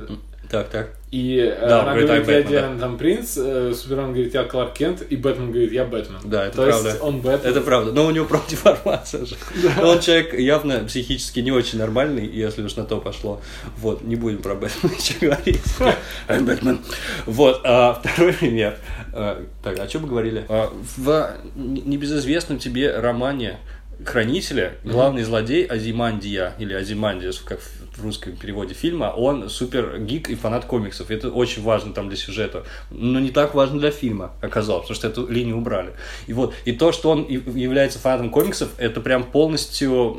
[0.51, 0.96] Так, так.
[1.09, 4.33] И э, Да, она говорит, говорит, «I я Batman», Диана там принц, э, Супермен говорит,
[4.33, 6.19] я Кларк Кент, и Бэтмен говорит, я Бэтмен.
[6.25, 6.89] Да, это То правда.
[6.89, 7.49] есть он Бэтмен.
[7.51, 7.91] Это правда.
[7.93, 9.35] Но у него правда деформация же.
[9.81, 13.41] Но он человек явно психически не очень нормальный, если уж на то пошло.
[13.77, 15.63] Вот, не будем про Бэтмена еще говорить.
[16.27, 16.79] I'm Бэтмен.
[17.25, 18.77] Вот, а, второй пример.
[19.13, 20.43] А, Так, о чем мы говорили?
[20.49, 23.59] А, В небезызвестном тебе романе
[24.05, 30.35] Хранителя главный злодей Азимандия, или Азимандиус, как в русском переводе фильма, он супер гик и
[30.35, 31.09] фанат комиксов.
[31.09, 32.63] Это очень важно там для сюжета.
[32.91, 35.93] Но не так важно для фильма оказалось, потому что эту линию убрали.
[36.27, 40.17] И вот, и то, что он является фанатом комиксов, это прям полностью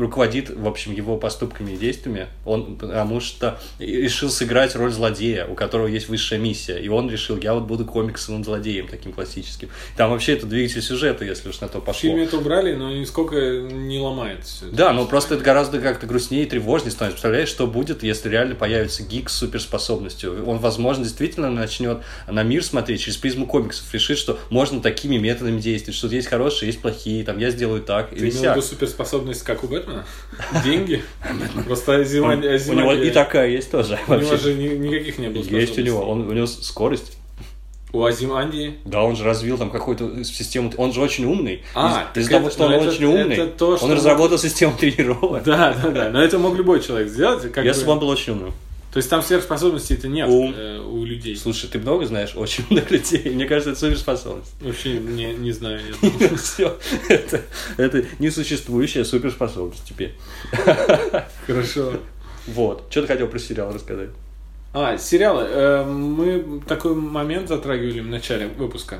[0.00, 2.26] руководит, в общем, его поступками и действиями.
[2.44, 6.78] Он, потому что решил сыграть роль злодея, у которого есть высшая миссия.
[6.78, 9.68] И он решил, я вот буду комиксовым злодеем, таким классическим.
[9.96, 12.00] Там вообще это двигатель сюжета, если уж на то В пошло.
[12.00, 14.74] фильме это убрали, но нисколько не ломает всё это.
[14.76, 17.16] Да, но просто это гораздо как-то грустнее и тревожнее становится.
[17.16, 20.44] Представляешь, что будет, если реально появится гик с суперспособностью?
[20.46, 25.60] Он, возможно, действительно начнет на мир смотреть через призму комиксов, решит, что можно такими методами
[25.60, 28.56] действовать, что есть хорошие, есть плохие, там я сделаю так Ты или имел в сяк.
[28.56, 29.89] виду суперспособность, как у Бэтмена?
[30.64, 31.02] Деньги?
[31.66, 32.38] Просто Азиман-
[32.70, 33.98] У него и такая есть тоже.
[34.08, 37.16] У него же ни- никаких не было Есть у него, он, у него скорость.
[37.92, 38.76] У Азимандии?
[38.84, 40.72] Да, он же развил там какую-то систему.
[40.76, 41.64] Он же очень умный.
[41.74, 44.38] А, Из- Из-за того, это- что он это- очень умный, это то, что он разработал
[44.38, 45.42] систему тренировок.
[45.42, 46.10] Да, да, да.
[46.10, 47.44] Но это мог любой человек сделать.
[47.64, 48.52] Если бы он был очень умным.
[48.92, 50.52] То есть там сверхспособностей это нет Ум.
[50.56, 51.36] э, у людей.
[51.36, 53.30] Слушай, ты много знаешь очень умных людей.
[53.30, 54.52] Мне кажется, это суперспособность.
[54.60, 55.80] Вообще не, не знаю.
[56.42, 56.76] Все.
[57.08, 57.42] Это,
[57.76, 60.14] это несуществующая суперспособность теперь.
[61.46, 61.94] Хорошо.
[62.48, 62.86] Вот.
[62.90, 64.10] Что ты хотел про сериал рассказать?
[64.72, 65.44] А, сериалы.
[65.48, 68.98] Э, Мы такой момент затрагивали в начале выпуска,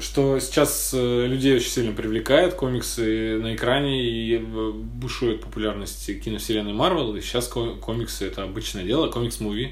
[0.00, 6.72] что сейчас э, людей очень сильно привлекает комиксы на экране и э, бушует популярность киновселенной
[6.72, 9.70] Марвел, и сейчас ко- комиксы это обычное дело, комикс-муви,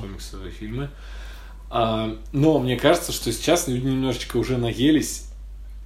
[0.00, 0.90] комиксовые фильмы.
[1.70, 5.28] А, Но мне кажется, что сейчас люди немножечко уже наелись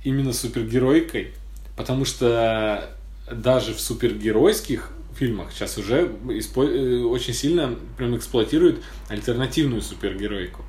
[0.04, 1.32] именно супергеройкой,
[1.76, 2.90] потому что
[3.30, 10.64] даже в супергеройских фильмах сейчас уже э, очень сильно прям эксплуатируют альтернативную супергеройку.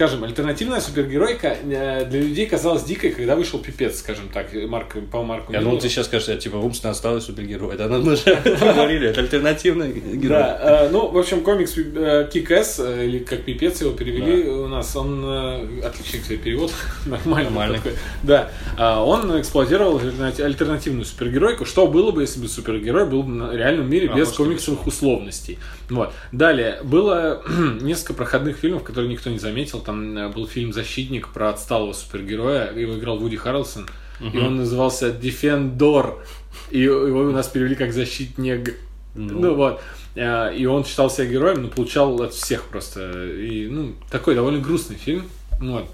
[0.00, 5.22] Скажем, альтернативная супергеройка э, для людей казалась дикой, когда вышел пипец, скажем так, Марк, по
[5.22, 7.74] Марку Я думал, ты сейчас скажешь, я, типа, умственно отсталый супергерой.
[7.74, 10.38] Это мы же говорили, это альтернативный герой.
[10.38, 14.68] Да, э, ну, в общем, комикс э, Кикэс, э, или как пипец его перевели у
[14.68, 16.72] нас, он э, отличный, кстати, перевод,
[17.26, 17.92] нормальный такой.
[18.22, 21.66] Да, А, он эксплуатировал альтернати- альтернативную супергеройку.
[21.66, 25.58] Что было бы, если бы супергерой был в реальном мире А, без комиксовых условностей?
[25.90, 26.12] Вот.
[26.32, 27.42] Далее, было
[27.80, 29.80] несколько проходных фильмов, которые никто не заметил.
[29.80, 33.88] Там э, был фильм «Защитник» про отсталого супергероя, его играл Вуди Харрелсон,
[34.20, 36.24] и он назывался «Дефендор»,
[36.70, 38.76] и его у нас перевели как «Защитник».
[39.14, 39.40] Ну.
[39.40, 39.80] Ну вот.
[40.14, 43.26] Э, И он считал себя героем, но получал от всех просто.
[43.26, 45.28] И, ну, такой довольно грустный фильм.
[45.60, 45.90] Ну Вот.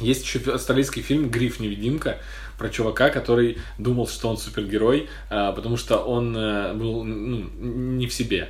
[0.00, 2.18] Есть еще австралийский фильм «Гриф невидимка»
[2.58, 8.06] про чувака, который думал, что он супергерой, а, потому что он э, был ну, не
[8.06, 8.48] в себе.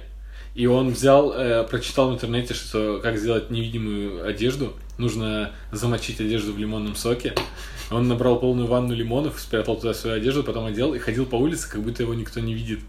[0.54, 4.74] И он взял, э, прочитал в интернете, что как сделать невидимую одежду.
[4.98, 7.34] Нужно замочить одежду в лимонном соке.
[7.90, 11.68] Он набрал полную ванну лимонов, спрятал туда свою одежду, потом одел и ходил по улице,
[11.68, 12.80] как будто его никто не видит.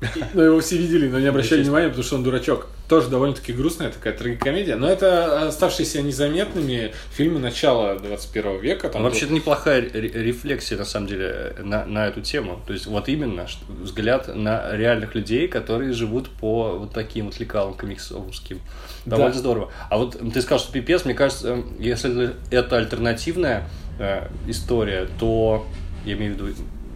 [0.34, 2.68] Но его все видели, но не обращали внимания, потому что он дурачок.
[2.88, 4.76] Тоже довольно-таки грустная такая трагикомедия.
[4.76, 8.88] Но это оставшиеся незаметными фильмы начала 21 века.
[8.88, 12.62] Там Вообще-то неплохая рефлексия, на самом деле, на, на эту тему.
[12.66, 17.74] То есть вот именно взгляд на реальных людей, которые живут по вот таким вот лекалам
[17.74, 18.60] комиксовским.
[19.04, 19.38] Довольно да.
[19.38, 19.72] здорово.
[19.90, 23.68] А вот ты сказал, что пипец, мне кажется, если это альтернативная
[23.98, 25.66] э, история, то
[26.06, 26.54] я имею в виду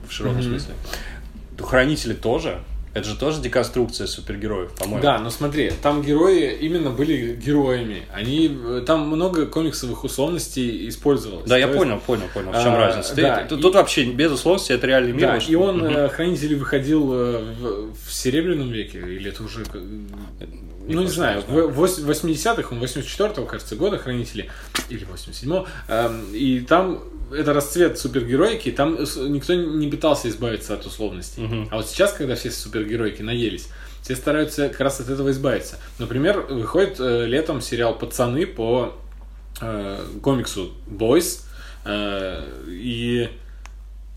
[0.08, 0.48] в широком mm-hmm.
[0.48, 0.74] смысле,
[1.56, 2.62] то хранители тоже
[2.94, 5.02] это же тоже деконструкция супергероев, по-моему.
[5.02, 8.02] Да, но смотри, там герои именно были героями.
[8.12, 8.54] Они
[8.86, 11.48] там много комиксовых условностей использовалось.
[11.48, 11.78] Да, я есть...
[11.78, 13.14] понял, понял, понял, в чем а, разница.
[13.14, 13.62] Да, тут, и...
[13.62, 15.22] тут вообще без условностей это реальный мир.
[15.22, 16.08] Да, и он угу.
[16.08, 19.64] хранитель выходил э, в, в Серебряном веке, или это уже
[20.88, 24.50] ну, не знаю, в 80-х, он 84-го, кажется, года хранители,
[24.88, 31.44] или 87-го, эм, и там это расцвет супергероики, там никто не пытался избавиться от условностей.
[31.44, 31.68] Угу.
[31.70, 33.68] А вот сейчас, когда все супергероики наелись,
[34.02, 35.78] все стараются как раз от этого избавиться.
[35.98, 38.94] Например, выходит э, летом сериал «Пацаны» по
[39.60, 41.46] э, комиксу «Бойс»,
[41.84, 43.28] э, и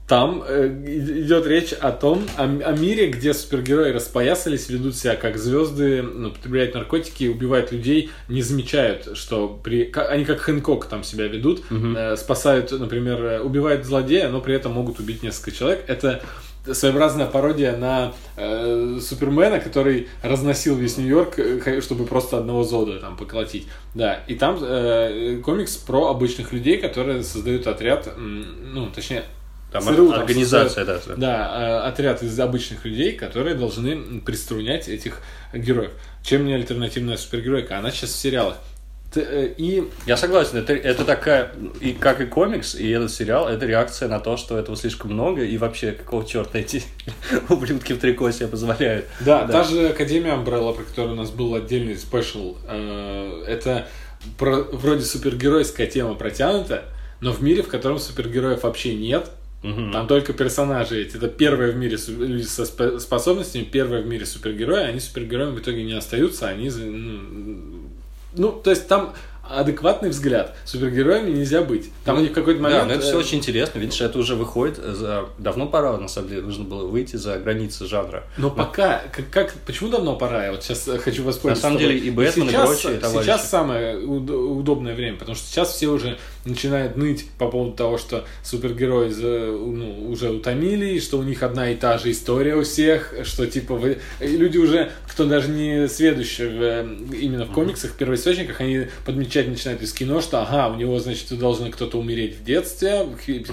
[0.08, 5.38] там э, идет речь о том, о, о мире, где супергерои распоясались, ведут себя как
[5.38, 9.91] звезды, ну, употребляют наркотики, убивают людей, не замечают, что при...
[9.95, 11.95] они как Хэнкок там себя ведут, угу.
[11.95, 15.84] э, спасают, например, э, убивают злодея, но при этом могут убить несколько человек.
[15.88, 16.22] Это
[16.72, 23.18] своеобразная пародия на э, Супермена, который разносил весь Нью-Йорк, э, чтобы просто одного Зода там
[23.18, 23.68] поколотить.
[23.93, 29.24] Да, и там э, комикс про обычных людей, которые создают отряд, ну, точнее,
[29.80, 31.15] там ЦРУ, организация, там, да.
[31.15, 35.21] Да, э, отряд из обычных людей, которые должны приструнять этих
[35.53, 35.91] героев.
[36.23, 37.78] Чем не альтернативная супергеройка?
[37.78, 38.57] Она сейчас в сериалах.
[39.15, 39.84] Э, и...
[40.05, 44.19] Я согласен, это, это такая, и как и комикс, и этот сериал, это реакция на
[44.19, 46.84] то, что этого слишком много, и вообще, какого черта эти
[47.49, 49.05] ублюдки в трико себе позволяют.
[49.21, 53.88] Да, да, та же Академия Umbrella, про которую у нас был отдельный спешл, э, это
[54.38, 56.84] про, вроде супергеройская тема протянута,
[57.21, 59.32] но в мире, в котором супергероев вообще нет,
[59.64, 59.91] Угу.
[59.91, 61.18] Там только персонажи эти.
[61.18, 64.84] Это первые в мире люди со способностями, первые в мире супергерои.
[64.84, 66.47] Они супергероями в итоге не остаются.
[66.47, 67.89] Они, ну,
[68.36, 69.14] ну то есть там
[69.49, 70.56] адекватный взгляд.
[70.66, 71.91] Супергероями нельзя быть.
[72.03, 72.84] Там ну, у них какой-то момент...
[72.84, 73.80] Да, но это все э, очень интересно.
[73.80, 75.26] Видишь, это уже выходит за...
[75.38, 78.24] Давно пора, на самом деле, нужно было выйти за границы жанра.
[78.38, 78.56] Но, но...
[78.56, 79.03] пока...
[79.12, 79.53] Как, как...
[79.66, 80.45] Почему давно пора?
[80.45, 81.49] Я вот сейчас хочу воспользоваться.
[81.49, 83.26] На самом деле и Бэтмен, и, сейчас, и прочие товарищи.
[83.28, 88.25] Сейчас самое удобное время, потому что сейчас все уже начинают ныть по поводу того, что
[88.43, 93.47] супергерои ну, уже утомили, что у них одна и та же история у всех, что
[93.47, 93.97] типа вы...
[94.19, 96.87] люди уже, кто даже не сведущий в, э,
[97.19, 101.37] именно в комиксах, в первоисточниках, они подмечать начинают из кино, что ага, у него, значит,
[101.37, 103.07] должен кто-то умереть в детстве,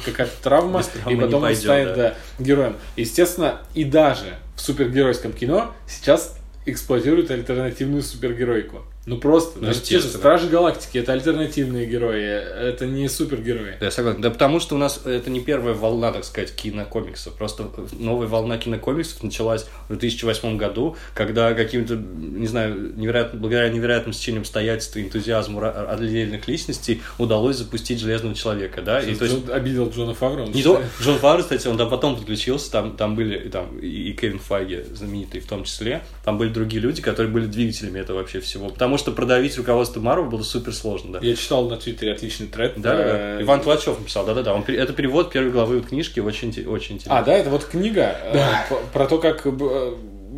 [0.05, 2.15] какая-то травма, и потом он станет да.
[2.39, 2.77] героем.
[2.97, 6.37] Естественно, и даже в супергеройском кино сейчас
[6.67, 8.83] эксплуатируют альтернативную супергеройку.
[9.05, 13.77] Ну просто, ну, те же Стражи Галактики это альтернативные герои, это не супергерои.
[13.81, 14.21] Да, я согласен.
[14.21, 17.35] Да потому что у нас это не первая волна, так сказать, кинокомиксов.
[17.35, 24.13] Просто новая волна кинокомиксов началась в 2008 году, когда каким-то, не знаю, невероятно, благодаря невероятным
[24.13, 29.01] стечениям обстоятельств и энтузиазму отдельных личностей удалось запустить Железного Человека, да?
[29.01, 30.47] И, то есть, обидел Джона Фавро.
[30.47, 34.39] Не то, Джон Фавро, кстати, он там потом подключился, там, там были там, и Кевин
[34.39, 38.69] Файги знаменитый в том числе, там были другие люди, которые были двигателями этого вообще всего.
[38.69, 41.27] Потому потому что продавить руководство Марвел было супер сложно, да.
[41.27, 42.75] Я читал на Твиттере отличный тред.
[42.77, 43.43] Да, да, да.
[43.43, 44.53] Иван Тлачев написал, да-да-да.
[44.53, 47.19] Он, это перевод первой главы книжки, очень, очень интересно.
[47.19, 48.67] А, да, это вот книга да.
[48.69, 49.95] Э, про то, как э,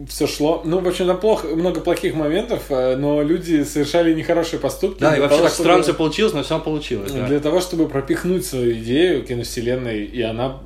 [0.09, 0.63] все шло.
[0.65, 5.01] Ну, в общем, там плохо, много плохих моментов, э, но люди совершали нехорошие поступки.
[5.01, 5.65] Да, и вообще того, так чтобы...
[5.65, 7.11] странно все получилось, но все получилось.
[7.11, 7.27] Да.
[7.27, 10.61] Для того, чтобы пропихнуть свою идею киновселенной, и она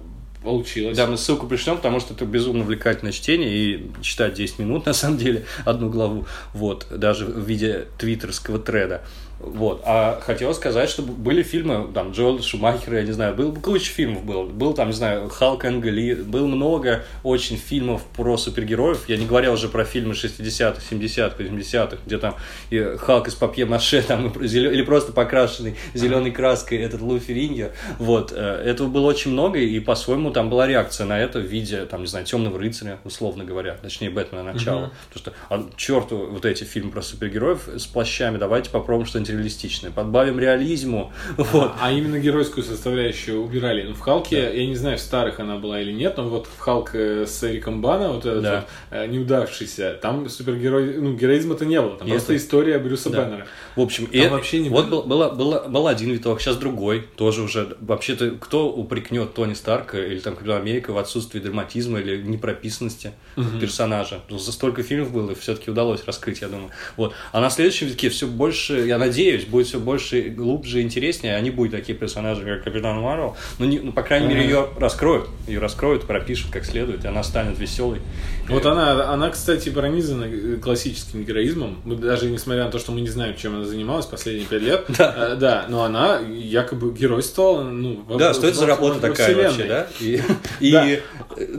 [0.48, 0.96] получилось.
[0.96, 4.94] Да, мы ссылку пришлем, потому что это безумно увлекательное чтение, и читать 10 минут, на
[4.94, 9.02] самом деле, одну главу, вот, даже в виде твиттерского треда.
[9.40, 9.82] Вот.
[9.84, 14.24] А хотел сказать, что были фильмы, там, Джоэл Шумахера, я не знаю, был куча фильмов
[14.24, 14.44] был.
[14.44, 19.08] Был там, не знаю, Халк Энгли, был много очень фильмов про супергероев.
[19.08, 22.34] Я не говорил уже про фильмы 60-х, 70-х, 80-х, где там
[22.70, 27.68] и Халк из папье-маше, там, или просто покрашенный зеленой краской этот Лу Ферриньо.
[27.98, 28.32] Вот.
[28.34, 32.00] Э, этого было очень много, и по-своему там была реакция на это в виде, там,
[32.00, 34.90] не знаю, Темного рыцаря, условно говоря, точнее, Бэтмена начала.
[35.12, 39.44] Потому что, а, черту вот эти фильмы про супергероев с плащами, давайте попробуем что-нибудь что-нибудь
[39.44, 39.90] реалистичное.
[39.90, 41.12] Подбавим реализму.
[41.36, 41.72] Вот.
[41.80, 43.82] А именно геройскую составляющую убирали.
[43.82, 46.58] Ну, в Халке, я не знаю, в старых она была или нет, но вот в
[46.58, 48.64] Халк э, с Эриком Бана, вот этот Да.
[48.90, 51.96] вот, э, неудавшийся, там супергерой, ну, героизма-то не было.
[51.98, 53.22] Там И просто история Брюса Да.
[53.24, 53.46] Бэннера.
[53.76, 55.02] В общем, Там и вообще не вот было.
[55.02, 57.76] был, было- было- был один виток, сейчас другой, тоже уже.
[57.80, 63.12] Вообще-то, кто упрекнет Тони Старка или там Капитана Америка в отсутствии драматизма или непрописанности
[63.60, 64.20] персонажа?
[64.28, 66.70] Ну, За столько фильмов было, все-таки удалось раскрыть, я думаю.
[66.96, 67.14] Вот.
[67.32, 71.36] А на следующем витке все больше, я надеюсь, будет все больше, и глубже и интереснее.
[71.36, 73.36] Они будут такие персонажи, как Капитан Марвел.
[73.58, 74.48] Ну, не- ну, по крайней мере, Ага.
[74.50, 75.28] ее раскроют.
[75.46, 78.00] Ее раскроют, пропишут как следует, и она станет веселой.
[78.48, 81.80] Вот она, она, кстати, пронизана э, классическим героизмом.
[81.84, 84.84] Мы даже несмотря на то, что мы не знаем, чем она занималась последние пять лет,
[84.96, 85.14] Да.
[85.32, 88.94] э, да, но она якобы геройствовала, ну, в- Да, в- что это за в- работа
[88.98, 89.44] в такая вселенной.
[89.48, 89.86] вообще, да?
[90.00, 90.22] И,
[90.60, 90.88] и, Да.
[90.88, 91.00] э,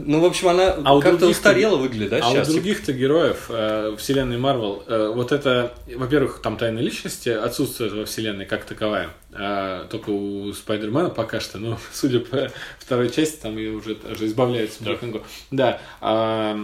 [0.04, 2.48] ну, в общем, она А как-то устарела выглядит, да, А сейчас?
[2.48, 8.04] у других-то героев э, вселенной Марвел, э, вот это, во-первых, там тайна личности отсутствует во
[8.04, 9.10] вселенной как таковая.
[9.32, 14.26] А, только у Спайдермена пока что, ну, судя по второй части, там ее уже, уже
[14.26, 15.22] избавляются потихоньку.
[15.50, 15.80] Да.
[16.00, 16.58] а,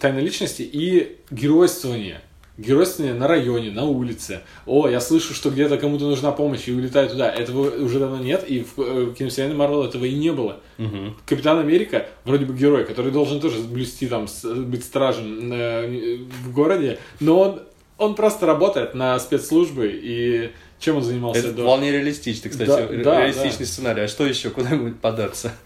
[0.00, 2.22] тайна личности и геройствование.
[2.58, 4.42] Геройствование на районе, на улице.
[4.66, 7.32] О, я слышу, что где-то кому-то нужна помощь, и улетаю туда.
[7.32, 10.60] Этого уже давно нет, и в э, киновселенной Марвел этого и не было.
[10.76, 11.16] Мгм.
[11.24, 16.98] Капитан Америка, вроде бы герой, который должен тоже блюсти там, быть стражем э, в городе,
[17.20, 17.62] но он,
[17.96, 20.50] он просто работает на спецслужбы, и
[20.82, 21.62] чем он занимался Это до...
[21.62, 24.02] вполне реалистичный, кстати, Да, ре- да, реалистичный сценарий.
[24.02, 24.50] А что еще?
[24.50, 25.52] Куда-нибудь податься?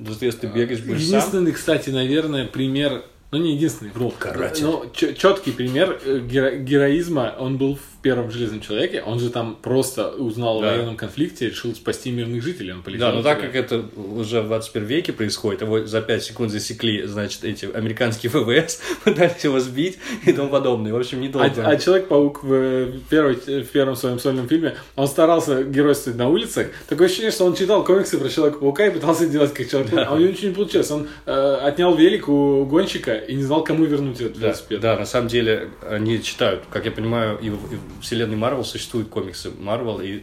[0.00, 1.16] Ну, если ты бегаешь, будешь сам.
[1.16, 3.02] Единственный, кстати, наверное, пример,
[3.32, 4.62] ну не единственный, вру, Каратель.
[4.64, 9.56] но четкий пример э, геро- героизма, он был в первом Железном Человеке, он же там
[9.60, 10.68] просто узнал Да.
[10.70, 13.84] о военном конфликте и решил спасти мирных жителей, он полетел Да, но так как это
[13.96, 19.42] уже в 21 веке происходит, его за 5 секунд засекли, значит, эти американские ВВС, пытались
[19.42, 20.92] его сбить и тому подобное.
[20.92, 21.66] В общем, А, недолго.
[21.66, 26.68] а Человек-паук в, э, первой, в первом своем сольном фильме, он старался геройствовать на улицах.
[26.88, 30.06] Такое ощущение, что он читал комиксы про Человека-паука и пытался делать как Человек-паук.
[30.08, 30.90] А у него ничего не получилось.
[30.92, 31.32] Он э,
[31.62, 34.80] отнял велик у гонщика и не знал, кому вернуть этот Да, велосипед.
[34.80, 39.08] да, на самом деле они читают, как я понимаю, и и в вселенной Марвел существуют
[39.08, 40.20] комиксы Марвел, и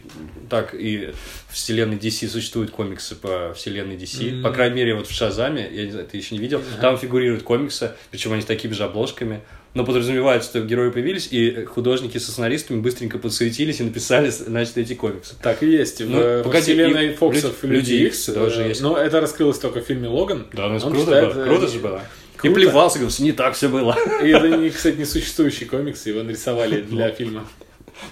[0.48, 1.12] так и
[1.48, 4.42] в вселенной DC существуют комиксы по вселенной DC.
[4.42, 7.42] По крайней мере, вот в Шазаме, я не знаю, ты еще не видел, там фигурируют
[7.42, 9.40] комиксы, причем они с такими же обложками.
[9.74, 14.94] Но подразумевается, что герои появились, и художники со сценаристами быстренько подсуетились и написали, значит, эти
[14.94, 15.34] комиксы.
[15.42, 16.00] Так и есть.
[16.00, 18.80] В, Ну, во погоди, вселенной и Фоксов Люди- Люди Икс тоже э, есть.
[18.80, 20.46] Но это раскрылось только в фильме Логан.
[20.54, 22.02] Да, ну это круто читает, было, э, круто же было.
[22.36, 22.54] И круто.
[22.54, 23.96] плевался, говорил, не так все было.
[24.22, 27.46] И это, кстати, не существующий комикс, его нарисовали для фильма.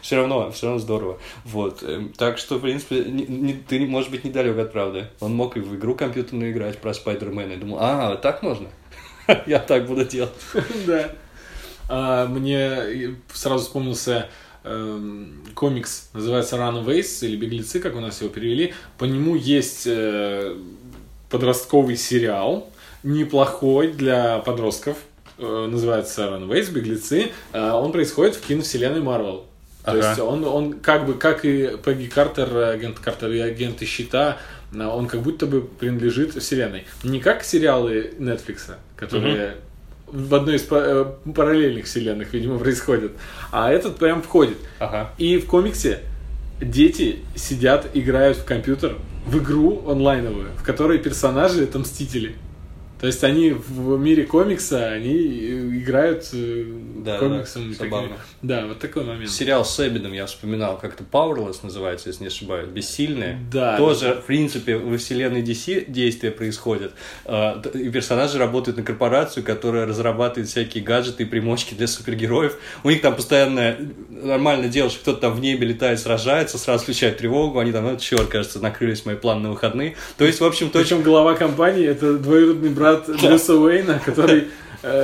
[0.01, 1.18] Все равно, все равно здорово.
[1.45, 1.83] Вот.
[1.83, 5.09] эм, Так что, в принципе, не- не- ты, может быть, недалек от правды.
[5.20, 7.53] Он мог и в игру компьютерную играть про Спайдермена.
[7.53, 8.68] Я думал, а, так можно?
[9.47, 10.33] Я так буду делать.
[10.87, 11.11] Да.
[11.91, 14.31] А, Мне сразу вспомнился
[14.64, 18.72] эм, комикс, называется Runaways, или Беглецы, как у нас его перевели.
[18.97, 20.57] По нему есть э,
[21.29, 22.70] подростковый сериал,
[23.05, 24.96] неплохой для подростков,
[25.38, 27.30] э, называется Runaways, Беглецы.
[27.52, 29.44] Э, Он происходит в киновселенной Марвел.
[29.84, 30.09] То Ага.
[30.09, 34.38] есть он, он как бы, как и Пегги Картер, агент Картер и агенты Щита,
[34.74, 36.84] э, он как будто бы принадлежит вселенной.
[37.05, 39.57] Не как сериалы Netflix, которые
[40.07, 43.12] в одной из па- параллельных вселенных, видимо, происходят,
[43.52, 44.57] а этот прям входит.
[44.78, 45.11] Ага.
[45.18, 46.00] И в комиксе
[46.61, 48.96] дети сидят, играют в компьютер,
[49.26, 52.36] в игру онлайновую, в которой персонажи это мстители.
[53.05, 56.64] То есть они в мире комикса, они э, играют э,
[57.05, 57.68] Да, комиксом.
[57.68, 58.16] да, забавно.
[58.40, 59.30] Да, вот такой момент.
[59.30, 63.40] Сериал с Эбидом я вспоминал, как-то Powerless называется, если не ошибаюсь, Бессильные.
[63.52, 63.76] Да.
[63.76, 66.94] Тоже, в принципе, во вселенной DC действия происходят.
[67.26, 72.57] А, И персонажи работают на корпорацию, которая разрабатывает всякие гаджеты и примочки для супергероев.
[72.84, 73.76] У них там постоянно
[74.09, 77.98] нормально дело, что кто-то там в небе летает, сражается, сразу включает тревогу, они там, ну,
[77.98, 79.94] черт, кажется, накрылись мои планы на выходные.
[80.16, 84.49] То есть, в общем, то, Причем глава компании это двоюродный брат Брюса Уэйна, который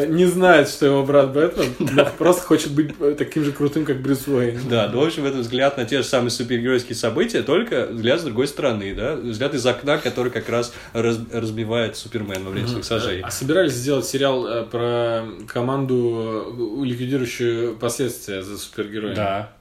[0.08, 4.00] не знает, что его брат Бэтмен, но просто хочет быть э, таким же крутым, как
[4.00, 4.60] Брюс Уэйн.
[4.68, 8.24] Да, ну, в общем, это взгляд на те же самые супергеройские события, только взгляд с
[8.24, 12.84] другой стороны, да, взгляд из окна, который как раз раз- разбивает Супермен во время своих
[12.84, 13.22] сожжений.
[13.22, 19.16] А собирались сделать сериал э, про команду, э, ликвидирующую последствия за супергероями?
[19.16, 19.52] Да.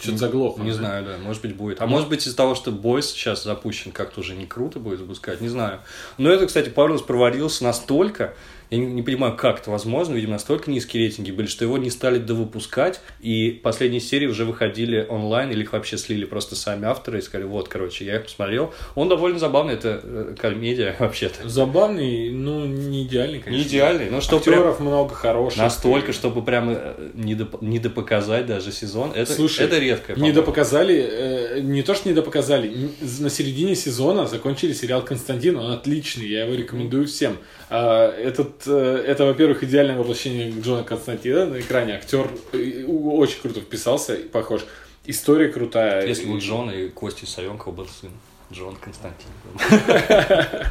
[0.00, 0.62] Что-то заглохло.
[0.62, 0.76] Не да?
[0.76, 1.80] знаю, да, может быть будет.
[1.80, 5.40] А может быть из-за того, что Бойс сейчас запущен, как-то уже не круто будет запускать,
[5.40, 5.80] не знаю.
[6.18, 8.34] Но это, кстати, Павловс провалился настолько,
[8.70, 10.14] Я не, не понимаю, как это возможно.
[10.14, 13.00] Видимо, настолько низкие рейтинги были, что его не стали довыпускать.
[13.20, 17.46] И последние серии уже выходили онлайн, или их вообще слили просто сами авторы и сказали,
[17.46, 18.72] вот, короче, я их посмотрел.
[18.94, 21.48] Он довольно забавный, это э, комедия вообще-то.
[21.48, 23.62] Забавный, но не идеальный, конечно.
[23.62, 25.58] Не идеальный, но что Актеров много хороших.
[25.58, 29.12] Настолько, чтобы прям э, не, доп, не допоказать даже сезон.
[29.14, 30.14] Это, Слушай, это редко.
[30.14, 32.90] Не допоказали, э, не то, что не допоказали,
[33.20, 37.38] на середине сезона закончили сериал «Константин», он отличный, я его рекомендую всем.
[37.68, 41.94] А, этот, э, это, во-первых, идеальное воплощение Джона Константина на экране.
[41.94, 44.64] Актер э, очень круто вписался, похож.
[45.04, 46.06] История крутая.
[46.06, 48.10] Если бы Джон и Кости Савенкова был сын.
[48.52, 49.28] Джон Константин.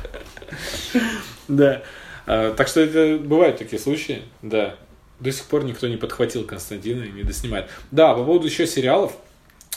[1.48, 1.84] Да.
[2.26, 4.76] А, так что это бывают такие случаи, да.
[5.20, 7.70] До сих пор никто не подхватил Константина и не доснимает.
[7.92, 9.14] Да, по поводу еще сериалов.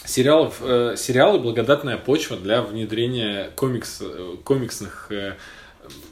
[0.05, 4.03] Сериалов, э, сериалы благодатная почва для внедрения комикс,
[4.45, 5.35] комиксных э,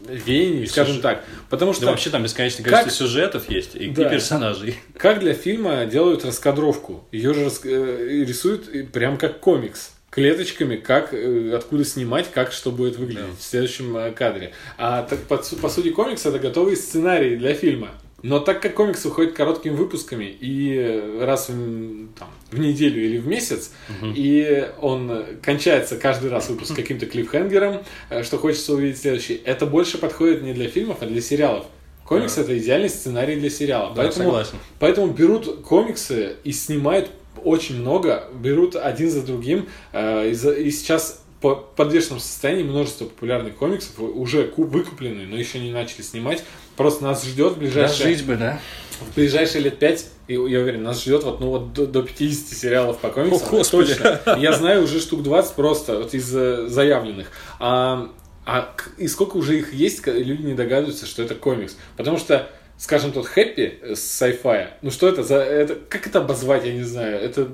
[0.09, 1.25] веяний, скажем так.
[1.51, 1.87] Потому что...
[1.87, 2.97] Да вообще там бесконечное количество как...
[2.97, 4.07] сюжетов есть и, да.
[4.07, 4.79] и персонажей.
[4.97, 7.07] Как для фильма делают раскадровку.
[7.13, 7.61] Ее же рас...
[7.65, 13.37] Э, рисуют прям как комикс клеточками, как, э, откуда снимать, как что будет выглядеть да.
[13.39, 14.53] в следующем э, кадре.
[14.79, 17.91] А так, по, по сути комикс это готовый сценарий для фильма.
[18.27, 23.27] Но так как комикс выходит короткими выпусками и раз в, там, в неделю или в
[23.29, 24.11] месяц, угу.
[24.17, 29.99] и он кончается каждый раз выпуск каким-то клиффхенгером, э, что хочется увидеть следующий, это больше
[29.99, 31.67] подходит не для фильмов, а для сериалов.
[32.05, 32.43] Комикс да.
[32.43, 33.95] это идеальный сценарий для сериала.
[33.95, 34.59] Да, поэтому, согласен.
[34.81, 37.11] поэтому берут комиксы и снимают
[37.45, 43.57] очень много, берут один за другим, э, и, и сейчас по подвешенном состоянии множество популярных
[43.57, 46.43] комиксов уже выкуплены, но еще не начали снимать.
[46.77, 47.99] Просто нас ждет в ближайшие...
[47.99, 48.61] Да, жить бы, да?
[49.01, 52.49] В ближайшие лет пять, и я уверен, нас ждет вот, ну, вот до, до 50
[52.49, 53.55] сериалов по комиксам.
[53.55, 54.21] О, точно.
[54.39, 57.31] Я знаю уже штук 20 просто вот из э, заявленных.
[57.61, 58.11] А,
[58.47, 61.77] а и сколько уже их есть, люди не догадываются, что это комикс.
[61.97, 65.37] Потому что скажем, тот хэппи с sci-fi, ну что это за...
[65.37, 67.19] Это, как это обозвать, я не знаю.
[67.21, 67.49] Это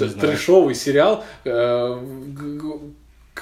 [0.00, 1.98] не трэшовый сериал, э,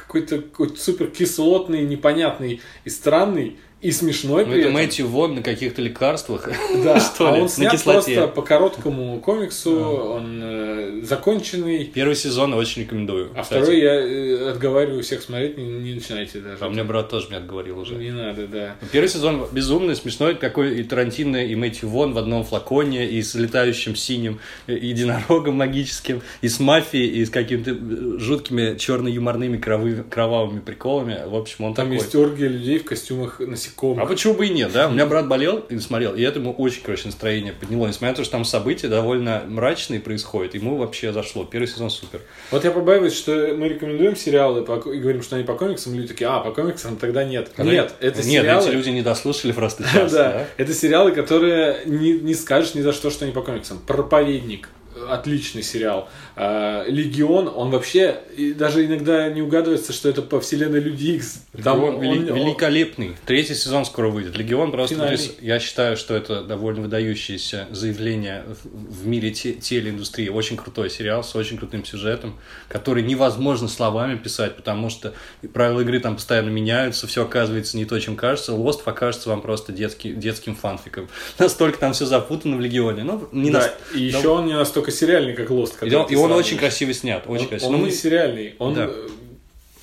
[0.01, 4.81] какой-то какой супер кислотный, непонятный и странный, и смешной ну, при это этом.
[4.81, 6.49] Мэтью Вон на каких-то лекарствах.
[6.83, 7.43] Да, что а ли?
[7.43, 11.85] он снят на просто по короткому комиксу, он э, законченный.
[11.87, 13.31] Первый сезон очень рекомендую.
[13.35, 13.62] А кстати.
[13.62, 16.64] второй я э, отговариваю всех смотреть, не, не начинайте даже.
[16.64, 17.95] А меня брат тоже меня отговорил уже.
[17.95, 18.77] Не надо, да.
[18.93, 23.35] Первый сезон безумный, смешной, какой и Тарантино, и Мэтью Вон в одном флаконе, и с
[23.35, 31.20] летающим синим единорогом магическим, и с мафией, и с какими-то э, жуткими черно-юморными кровавыми приколами.
[31.27, 31.99] В общем, он Там такой.
[31.99, 34.05] есть оргия людей в костюмах насекомых насекомых.
[34.05, 34.89] А почему бы и нет, да?
[34.89, 37.87] У меня брат болел и смотрел, и это ему очень, короче, настроение подняло.
[37.87, 41.45] Несмотря на то, что там события довольно мрачные происходят, ему вообще зашло.
[41.45, 42.21] Первый сезон супер.
[42.51, 46.29] Вот я побаиваюсь, что мы рекомендуем сериалы и говорим, что они по комиксам, люди такие,
[46.29, 47.51] а, по комиксам тогда нет.
[47.55, 47.73] Когда...
[47.73, 48.61] Нет, это нет, сериалы...
[48.61, 52.75] Нет, эти люди не дослушали просто час, да, да, это сериалы, которые не, не скажешь
[52.75, 53.79] ни за что, что они по комиксам.
[53.87, 54.69] Проповедник,
[55.09, 56.09] отличный сериал.
[56.39, 58.20] А, Легион, он вообще
[58.57, 61.41] даже иногда не угадывается, что это по вселенной Люди Икс.
[61.64, 63.16] Там он, вели- он, великолепный.
[63.24, 64.37] Третий сезон скоро выйдет.
[64.37, 65.30] Легион просто, Финальный.
[65.41, 70.28] я считаю, что это довольно выдающееся заявление в мире те- телеиндустрии.
[70.28, 75.14] Очень крутой сериал с очень крутым сюжетом, который невозможно словами писать, потому что
[75.55, 78.53] правила игры там постоянно меняются, все оказывается не то, чем кажется.
[78.53, 81.09] Lost покажется вам просто детский, детским фанфиком.
[81.39, 83.05] Настолько там все запутано в Легионе.
[83.05, 83.99] Ну, не да, на...
[83.99, 85.47] и еще он не настолько сериальный, как.
[85.51, 87.68] И он, и он очень красиво снят, очень он, красиво.
[87.68, 88.91] Он ну, не сериальный, он да.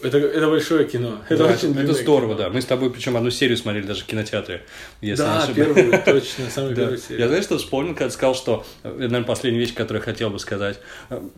[0.04, 1.20] Это, это большое кино.
[1.30, 2.44] Это да, очень Это здорово, кино.
[2.44, 2.50] да.
[2.50, 4.64] Мы с тобой, причем одну серию смотрели даже в кинотеатре.
[5.00, 7.20] Если да, первую, точно, самую первую серию.
[7.20, 8.66] Я знаешь, что вспомнил, когда ты сказал, что...
[8.84, 10.80] Это, наверное, последняя вещь, которую я хотел бы сказать.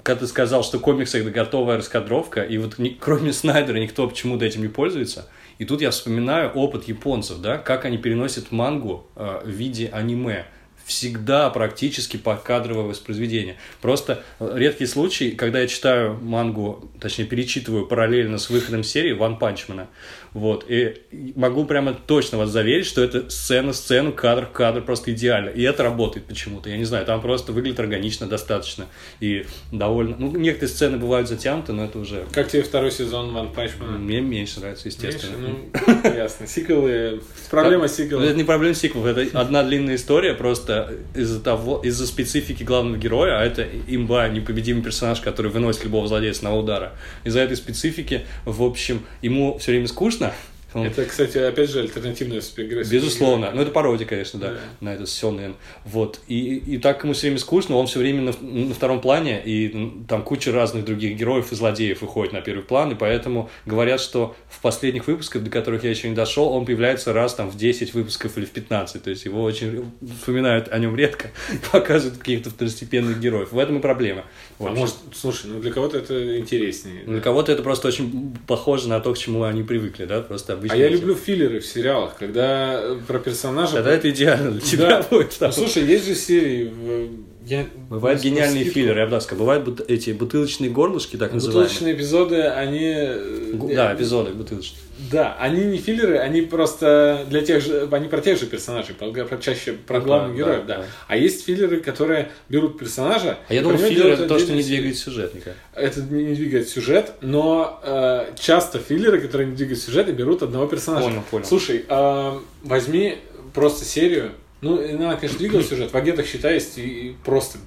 [0.02, 4.62] Когда ты сказал, что комиксы— это готовая раскадровка, и вот кроме Снайдера никто почему-то этим
[4.62, 5.30] не пользуется.
[5.60, 10.48] И тут я вспоминаю опыт японцев, да, как они переносят мангу э, в виде аниме
[10.86, 13.58] всегда практически покадровое воспроизведение.
[13.82, 19.88] Просто редкий случай, когда я читаю мангу, точнее перечитываю параллельно с выходом серии Ван Панчмана,
[20.36, 20.66] вот.
[20.68, 21.02] И
[21.38, 25.48] могу прямо точно вас заверить, что это сцена, сцену, кадр, кадр просто идеально.
[25.48, 26.70] И это работает почему-то.
[26.70, 28.88] Я не знаю, там просто выглядит органично достаточно.
[29.22, 30.18] И довольно...
[30.20, 32.26] Ну, некоторые сцены бывают затянуты, но это уже...
[32.34, 33.98] Как тебе второй сезон Ван Панчмана?
[33.98, 35.38] Мне меньше нравится, естественно.
[35.38, 36.02] Меньше?
[36.04, 36.48] Ну, ясно.
[36.48, 37.22] Сиквелы...
[37.50, 38.26] Проблема сиквелов.
[38.26, 43.40] Это не проблема сиквелов, это одна длинная история, просто из-за того, из-за специфики главного героя,
[43.40, 46.92] а это имба, непобедимый персонаж, который выносит любого злодея с удара.
[47.24, 50.55] Из-за этой специфики, в общем, ему все время скучно, Yeah.
[50.84, 53.52] Это, кстати, опять же, альтернативная супергеройская Безусловно.
[53.54, 54.60] Ну, это пародия, конечно, да, Да.
[54.82, 55.56] на этот Сёнэн.
[55.86, 56.20] Вот.
[56.28, 60.04] И, и так ему все время скучно, он все время на, на втором плане, и
[60.08, 64.36] там куча разных других героев и злодеев выходит на первый план, и поэтому говорят, что
[64.50, 67.94] в последних выпусках, до которых я еще не дошел, он появляется раз там в 10
[67.94, 69.04] выпусков или в 15.
[69.04, 71.30] То есть его очень вспоминают о нем редко,
[71.72, 73.52] показывают каких-то второстепенных героев.
[73.52, 74.26] В этом и проблема.
[74.60, 77.04] А может, слушай, ну для кого-то это интереснее.
[77.06, 80.74] Для кого-то это просто очень похоже на то, к чему они привыкли, да, просто А
[80.74, 80.84] обычно.
[80.84, 83.74] я люблю филлеры в сериалах, когда э, про персонажа...
[83.76, 85.06] Тогда это идеально для тебя Да.
[85.10, 85.36] будет.
[85.40, 86.66] Ну, слушай, есть же серии...
[86.66, 87.10] в-
[87.48, 87.66] Я...
[87.90, 88.80] Бывают гениальные скидку.
[88.80, 89.40] филлеры, я бы так сказал.
[89.46, 91.64] Бывают бут- эти бутылочные горлышки, так называемые.
[91.68, 92.94] Бутылочные эпизоды, они...
[92.96, 94.80] э, Гу- Да, эпизоды бутылочные.
[95.12, 99.12] Да, они не филлеры, они просто для тех же, они про тех же персонажей, про,
[99.12, 100.88] про- чаще про Ну, главных да, героев, да, да, да.
[101.08, 103.38] А есть филлеры, которые берут персонажа.
[103.50, 105.54] А я и думал, про него филлер делают это то, что не двигает сюжет никак.
[105.74, 110.44] Это не не двигает сюжет, но э, часто филлеры, которые не двигают сюжет, и берут
[110.44, 111.06] одного персонажа.
[111.08, 111.46] Понял, понял.
[111.46, 113.18] Слушай, э, возьми
[113.54, 114.32] просто серию.
[114.62, 115.92] Ну, она, конечно, двигала сюжет.
[115.92, 117.58] В агентах считай, есть и просто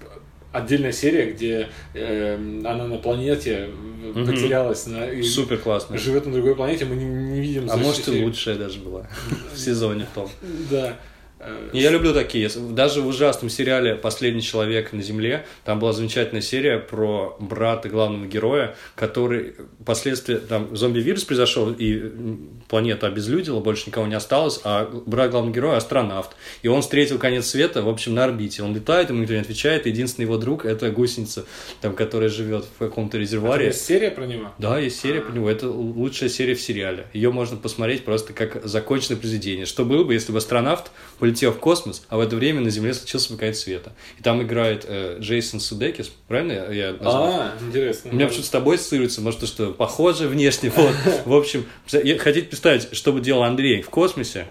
[0.59, 3.71] отдельная серия, где э, она на планете
[4.15, 5.99] потерялась на, и Супер классно.
[5.99, 7.69] живет на другой планете, мы не, не видим.
[7.71, 9.07] А может и лучшая даже была
[9.55, 10.29] в сезоне в том.
[10.71, 10.97] Да.
[11.41, 12.49] Э, Я люблю такие.
[12.49, 18.27] Даже в ужасном сериале «Последний человек на Земле» там была замечательная серия про брата главного
[18.27, 19.55] героя, который
[19.85, 20.39] последствия...
[20.39, 22.11] Там зомби-вирус произошел, и
[22.69, 26.31] планета обезлюдила, больше никого не осталось, а брат главного героя– астронавт.
[26.63, 28.63] И он встретил конец света, в общем, на орбите.
[28.63, 31.45] Он летает, ему никто не отвечает, и единственный его друг– это гусеница,
[31.81, 33.67] там, которая живет в каком-то резервуаре.
[33.67, 34.53] есть серия про него?
[34.59, 35.49] Да, есть серия по нему.
[35.49, 37.07] Это лучшая серия в сериале.
[37.13, 39.67] Ее можно посмотреть просто как законченное произведение.
[39.67, 40.91] Что было бы, если бы астронавт
[41.29, 43.93] полетел в космос, а в это время на Земле случился конец света.
[44.19, 47.25] И там играет э, Джейсон Судекис, правильно я- я назвал?
[47.41, 48.11] А, интересно.
[48.11, 50.73] У меня почему-то с тобой ассоциируется, может, то, что похоже внешне.
[50.75, 50.95] Вот.
[51.27, 54.47] В общем, хотите представить, что бы делал Андрей в космосе?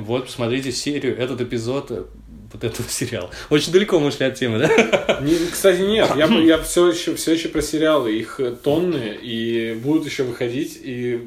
[0.00, 2.04] Вот, посмотрите серию, этот эпизод э,
[2.52, 3.30] вот этого сериала.
[3.50, 5.20] Очень далеко мы ушли от темы, да?
[5.20, 9.74] Не, кстати, нет, я, я все, еще, все еще про сериалы, их э, тонны, и
[9.80, 11.20] будут еще выходить, и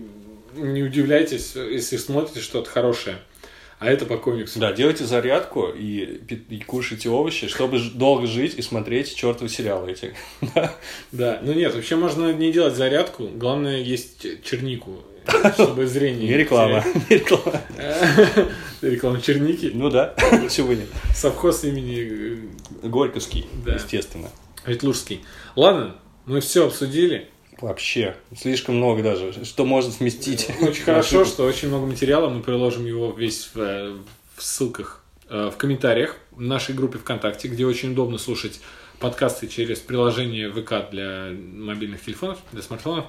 [0.55, 3.17] не удивляйтесь, если смотрите что-то хорошее.
[3.83, 4.59] А это по комиксу.
[4.59, 10.13] Да, делайте зарядку и, и кушайте овощи, чтобы долго жить и смотреть чертовы сериалы эти.
[11.11, 14.99] Да, ну нет, вообще можно не делать зарядку, главное есть чернику,
[15.53, 16.27] чтобы зрение...
[16.29, 16.83] Не реклама.
[17.09, 17.61] Не реклама.
[18.81, 19.71] Реклама черники.
[19.73, 20.15] Ну да,
[20.49, 20.87] чего нет.
[21.13, 22.49] Совхоз имени
[22.81, 23.75] Горьковский, Да.
[23.75, 24.29] естественно.
[24.65, 25.23] э, Ветлужский.
[25.55, 25.95] Ладно,
[26.25, 27.27] мы все обсудили.
[27.63, 30.49] Вообще, слишком много даже, что можно сместить.
[30.59, 32.27] Очень хорошо, что очень много материала.
[32.27, 33.95] Мы приложим его весь в, э,
[34.35, 38.59] в ссылках э, в комментариях в нашей группе ВКонтакте, где очень удобно слушать
[38.99, 43.05] подкасты через приложение ВК для мобильных телефонов, для смартфонов.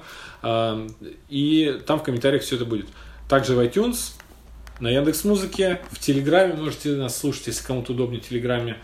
[1.27, 2.87] И там в комментариях все это будет.
[3.27, 4.13] Также в iTunes,
[4.79, 8.77] на Яндекс Музыке, в Телеграме можете нас слушать, если кому-то удобнее в Телеграме.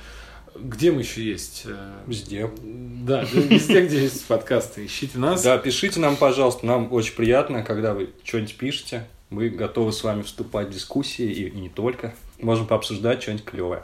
[0.56, 1.64] Где мы еще есть?
[1.66, 2.50] Э, Везде.
[2.62, 4.86] Да, везде, где есть подкасты.
[4.86, 5.44] Ищите нас.
[5.44, 9.08] Да, пишите нам, пожалуйста, нам очень приятно, когда вы что-нибудь пишете.
[9.30, 12.14] Мы готовы с вами вступать в дискуссии и, и не только.
[12.40, 13.84] Можем пообсуждать что-нибудь клевое.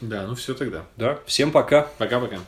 [0.00, 0.84] Да, ну все тогда.
[0.96, 1.88] Да, всем пока.
[1.98, 2.38] Пока-пока.